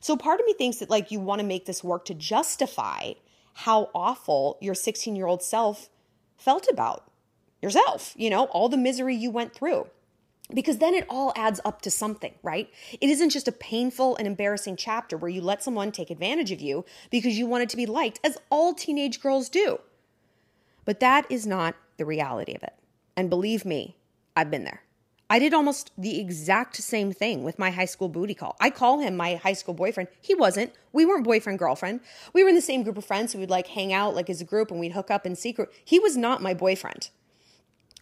So 0.00 0.16
part 0.16 0.40
of 0.40 0.46
me 0.46 0.52
thinks 0.52 0.78
that 0.78 0.90
like 0.90 1.12
you 1.12 1.20
want 1.20 1.40
to 1.40 1.46
make 1.46 1.64
this 1.64 1.84
work 1.84 2.04
to 2.06 2.14
justify 2.14 3.12
how 3.54 3.88
awful 3.94 4.58
your 4.60 4.74
16 4.74 5.14
year 5.14 5.26
old 5.26 5.44
self 5.44 5.88
felt 6.36 6.66
about 6.68 7.08
yourself, 7.62 8.14
you 8.16 8.30
know, 8.30 8.46
all 8.46 8.68
the 8.68 8.76
misery 8.76 9.14
you 9.14 9.30
went 9.30 9.54
through. 9.54 9.86
Because 10.52 10.78
then 10.78 10.94
it 10.94 11.06
all 11.08 11.32
adds 11.36 11.60
up 11.64 11.82
to 11.82 11.90
something, 11.92 12.34
right? 12.42 12.68
It 13.00 13.10
isn't 13.10 13.30
just 13.30 13.46
a 13.46 13.52
painful 13.52 14.16
and 14.16 14.26
embarrassing 14.26 14.74
chapter 14.74 15.16
where 15.16 15.30
you 15.30 15.40
let 15.40 15.62
someone 15.62 15.92
take 15.92 16.10
advantage 16.10 16.50
of 16.50 16.60
you 16.60 16.84
because 17.12 17.38
you 17.38 17.46
wanted 17.46 17.68
to 17.68 17.76
be 17.76 17.86
liked, 17.86 18.18
as 18.24 18.38
all 18.50 18.74
teenage 18.74 19.22
girls 19.22 19.48
do. 19.48 19.78
But 20.84 20.98
that 20.98 21.30
is 21.30 21.46
not 21.46 21.76
the 21.96 22.04
reality 22.04 22.54
of 22.54 22.64
it. 22.64 22.74
And 23.16 23.30
believe 23.30 23.64
me, 23.64 23.96
I've 24.36 24.50
been 24.50 24.64
there. 24.64 24.82
I 25.32 25.38
did 25.38 25.54
almost 25.54 25.92
the 25.96 26.18
exact 26.18 26.74
same 26.76 27.12
thing 27.12 27.44
with 27.44 27.56
my 27.56 27.70
high 27.70 27.84
school 27.84 28.08
booty 28.08 28.34
call. 28.34 28.56
I 28.60 28.70
call 28.70 28.98
him 28.98 29.16
my 29.16 29.36
high 29.36 29.52
school 29.52 29.74
boyfriend. 29.74 30.08
He 30.20 30.34
wasn't. 30.34 30.72
We 30.92 31.06
weren't 31.06 31.24
boyfriend 31.24 31.60
girlfriend. 31.60 32.00
We 32.32 32.42
were 32.42 32.48
in 32.48 32.56
the 32.56 32.60
same 32.60 32.82
group 32.82 32.98
of 32.98 33.04
friends 33.04 33.32
who 33.32 33.38
would 33.38 33.48
like 33.48 33.68
hang 33.68 33.92
out 33.92 34.16
like 34.16 34.28
as 34.28 34.40
a 34.40 34.44
group 34.44 34.72
and 34.72 34.80
we'd 34.80 34.92
hook 34.92 35.08
up 35.08 35.24
in 35.24 35.36
secret. 35.36 35.70
He 35.84 36.00
was 36.00 36.16
not 36.16 36.42
my 36.42 36.52
boyfriend. 36.52 37.10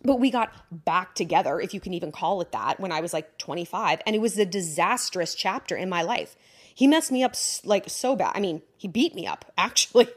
But 0.02 0.20
we 0.20 0.30
got 0.30 0.52
back 0.84 1.14
together, 1.14 1.60
if 1.60 1.74
you 1.74 1.80
can 1.80 1.92
even 1.92 2.12
call 2.12 2.40
it 2.40 2.52
that, 2.52 2.80
when 2.80 2.92
I 2.92 3.00
was 3.00 3.12
like 3.12 3.36
25, 3.38 4.00
and 4.06 4.14
it 4.14 4.20
was 4.20 4.38
a 4.38 4.46
disastrous 4.46 5.34
chapter 5.34 5.76
in 5.76 5.88
my 5.88 6.02
life. 6.02 6.36
He 6.74 6.86
messed 6.86 7.10
me 7.10 7.22
up 7.24 7.34
like 7.64 7.90
so 7.90 8.14
bad. 8.14 8.32
I 8.36 8.40
mean, 8.40 8.62
he 8.76 8.88
beat 8.88 9.14
me 9.14 9.26
up 9.26 9.52
actually. 9.58 10.08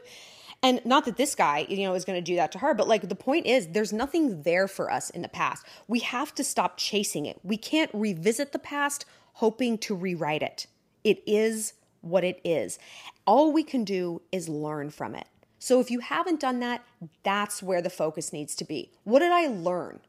And 0.62 0.84
not 0.84 1.04
that 1.06 1.16
this 1.16 1.34
guy, 1.34 1.66
you 1.68 1.84
know, 1.84 1.94
is 1.94 2.04
going 2.04 2.16
to 2.16 2.24
do 2.24 2.36
that 2.36 2.52
to 2.52 2.58
her, 2.58 2.72
but 2.72 2.86
like 2.86 3.08
the 3.08 3.16
point 3.16 3.46
is, 3.46 3.68
there's 3.68 3.92
nothing 3.92 4.42
there 4.42 4.68
for 4.68 4.92
us 4.92 5.10
in 5.10 5.22
the 5.22 5.28
past. 5.28 5.66
We 5.88 6.00
have 6.00 6.34
to 6.36 6.44
stop 6.44 6.76
chasing 6.76 7.26
it. 7.26 7.40
We 7.42 7.56
can't 7.56 7.90
revisit 7.92 8.52
the 8.52 8.60
past 8.60 9.04
hoping 9.34 9.76
to 9.78 9.94
rewrite 9.94 10.42
it. 10.42 10.68
It 11.02 11.22
is 11.26 11.72
what 12.00 12.22
it 12.22 12.40
is. 12.44 12.78
All 13.26 13.52
we 13.52 13.64
can 13.64 13.82
do 13.82 14.22
is 14.30 14.48
learn 14.48 14.90
from 14.90 15.16
it. 15.16 15.26
So 15.58 15.80
if 15.80 15.90
you 15.90 16.00
haven't 16.00 16.40
done 16.40 16.60
that, 16.60 16.84
that's 17.22 17.62
where 17.62 17.82
the 17.82 17.90
focus 17.90 18.32
needs 18.32 18.54
to 18.56 18.64
be. 18.64 18.90
What 19.04 19.20
did 19.20 19.32
I 19.32 19.46
learn? 19.46 20.00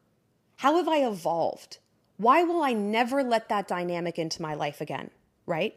How 0.57 0.77
have 0.77 0.87
I 0.87 1.05
evolved? 1.05 1.77
Why 2.17 2.43
will 2.43 2.61
I 2.61 2.73
never 2.73 3.23
let 3.23 3.49
that 3.49 3.67
dynamic 3.67 4.19
into 4.19 4.41
my 4.41 4.53
life 4.53 4.81
again? 4.81 5.09
Right? 5.45 5.75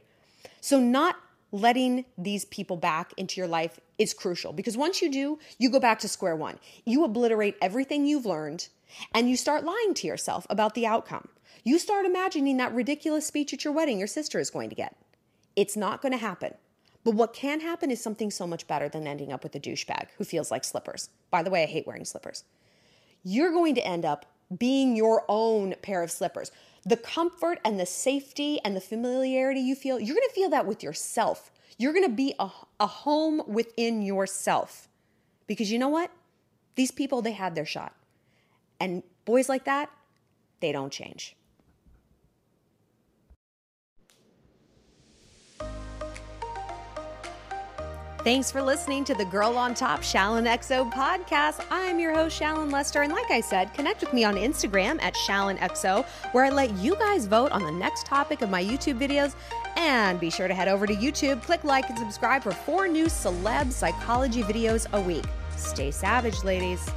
So, 0.61 0.79
not 0.79 1.17
letting 1.53 2.05
these 2.17 2.45
people 2.45 2.77
back 2.77 3.13
into 3.17 3.41
your 3.41 3.49
life 3.49 3.81
is 3.99 4.15
crucial 4.15 4.53
because 4.53 4.77
once 4.77 5.01
you 5.03 5.11
do, 5.11 5.39
you 5.59 5.71
go 5.71 5.81
back 5.81 5.99
to 6.01 6.09
square 6.09 6.37
one. 6.37 6.59
You 6.85 7.05
obliterate 7.05 7.57
everything 7.61 8.07
you've 8.07 8.27
learned 8.27 8.69
and 9.15 9.29
you 9.29 9.37
start 9.37 9.65
lying 9.65 9.95
to 9.95 10.07
yourself 10.07 10.47
about 10.51 10.75
the 10.75 10.87
outcome. 10.87 11.29
You 11.65 11.79
start 11.79 12.07
imagining 12.07 12.57
that 12.59 12.75
ridiculous 12.75 13.27
speech 13.27 13.53
at 13.53 13.65
your 13.65 13.73
wedding 13.73 13.99
your 13.99 14.07
sister 14.07 14.39
is 14.39 14.51
going 14.51 14.71
to 14.71 14.77
get. 14.77 14.97
It's 15.57 15.77
not 15.77 16.03
going 16.03 16.13
to 16.13 16.19
happen. 16.19 16.55
But 17.03 17.15
what 17.15 17.35
can 17.35 17.61
happen 17.61 17.91
is 17.91 18.03
something 18.03 18.31
so 18.31 18.47
much 18.47 18.67
better 18.67 18.89
than 18.89 19.07
ending 19.07 19.33
up 19.33 19.43
with 19.43 19.55
a 19.55 19.61
douchebag 19.61 20.09
who 20.19 20.25
feels 20.25 20.51
like 20.51 20.65
slippers. 20.65 21.09
By 21.31 21.43
the 21.43 21.51
way, 21.51 21.63
I 21.63 21.67
hate 21.67 21.87
wearing 21.87 22.05
slippers. 22.05 22.45
You're 23.23 23.53
going 23.53 23.75
to 23.77 23.87
end 23.87 24.05
up 24.05 24.27
being 24.57 24.97
your 24.97 25.25
own 25.29 25.75
pair 25.83 26.03
of 26.03 26.11
slippers 26.11 26.51
the 26.87 26.97
comfort 26.97 27.59
and 27.65 27.81
the 27.81 27.87
safety 27.87 28.61
and 28.65 28.77
the 28.77 28.81
familiarity 28.81 29.61
you 29.61 29.75
feel, 29.75 29.99
you're 29.99 30.15
going 30.15 30.29
to 30.29 30.35
feel 30.35 30.51
that 30.51 30.67
with 30.67 30.85
yourself. 30.85 31.51
You're 31.79 31.93
going 31.93 32.09
to 32.09 32.15
be 32.15 32.35
a, 32.39 32.49
a 32.81 32.87
home 32.87 33.43
within 33.47 34.03
yourself. 34.03 34.89
Because 35.47 35.71
you 35.71 35.79
know 35.79 35.89
what? 35.89 36.11
These 36.75 36.91
people, 36.91 37.23
they 37.23 37.33
had 37.33 37.55
their 37.55 37.67
shot. 37.67 37.95
And 38.81 39.03
boys 39.25 39.49
like 39.49 39.65
that, 39.65 39.91
they 40.61 40.73
don't 40.73 40.93
change. 40.93 41.37
Thanks 48.27 48.51
for 48.51 48.61
listening 48.61 49.05
to 49.05 49.15
the 49.15 49.25
Girl 49.27 49.57
on 49.57 49.73
Top 49.73 50.01
Shallon 50.01 50.49
XO 50.49 50.93
podcast. 50.93 51.65
I'm 51.71 52.01
your 52.01 52.13
host, 52.13 52.41
Shallon 52.41 52.73
Lester. 52.73 53.03
And 53.03 53.13
like 53.13 53.31
I 53.31 53.41
said, 53.41 53.73
connect 53.73 54.01
with 54.01 54.13
me 54.13 54.25
on 54.25 54.35
Instagram 54.35 55.01
at 55.01 55.15
Shallon 55.15 55.59
where 56.33 56.45
I 56.45 56.51
let 56.51 56.73
you 56.79 56.97
guys 56.97 57.27
vote 57.27 57.53
on 57.53 57.63
the 57.63 57.71
next 57.71 58.05
topic 58.05 58.43
of 58.43 58.51
my 58.51 58.65
YouTube 58.65 58.99
videos. 58.99 59.37
And 59.77 60.19
be 60.19 60.31
sure 60.31 60.49
to 60.49 60.55
head 60.55 60.69
over 60.69 60.87
to 60.87 60.95
YouTube, 60.95 61.43
click 61.43 61.65
like, 61.65 61.89
and 61.89 61.99
subscribe 61.99 62.43
for 62.43 62.53
four 62.53 62.89
new 62.89 63.07
celeb 63.07 63.71
psychology 63.73 64.43
videos 64.43 64.91
a 64.93 65.01
week. 65.01 65.25
Stay 65.57 65.91
savage, 65.91 66.43
ladies. 66.45 66.91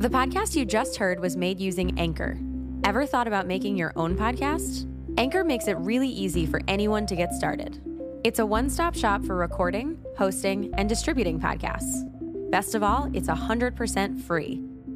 The 0.00 0.08
podcast 0.08 0.56
you 0.56 0.64
just 0.64 0.96
heard 0.96 1.20
was 1.20 1.36
made 1.36 1.60
using 1.60 1.98
Anchor. 1.98 2.38
Ever 2.84 3.04
thought 3.04 3.26
about 3.26 3.46
making 3.46 3.76
your 3.76 3.92
own 3.96 4.16
podcast? 4.16 4.88
Anchor 5.18 5.44
makes 5.44 5.68
it 5.68 5.76
really 5.76 6.08
easy 6.08 6.46
for 6.46 6.62
anyone 6.68 7.04
to 7.04 7.14
get 7.14 7.34
started. 7.34 7.78
It's 8.24 8.38
a 8.38 8.46
one 8.46 8.70
stop 8.70 8.94
shop 8.94 9.22
for 9.24 9.36
recording, 9.36 9.98
hosting, 10.16 10.72
and 10.78 10.88
distributing 10.88 11.38
podcasts. 11.38 12.10
Best 12.50 12.74
of 12.74 12.82
all, 12.82 13.10
it's 13.12 13.28
100% 13.28 14.22
free. 14.22 14.69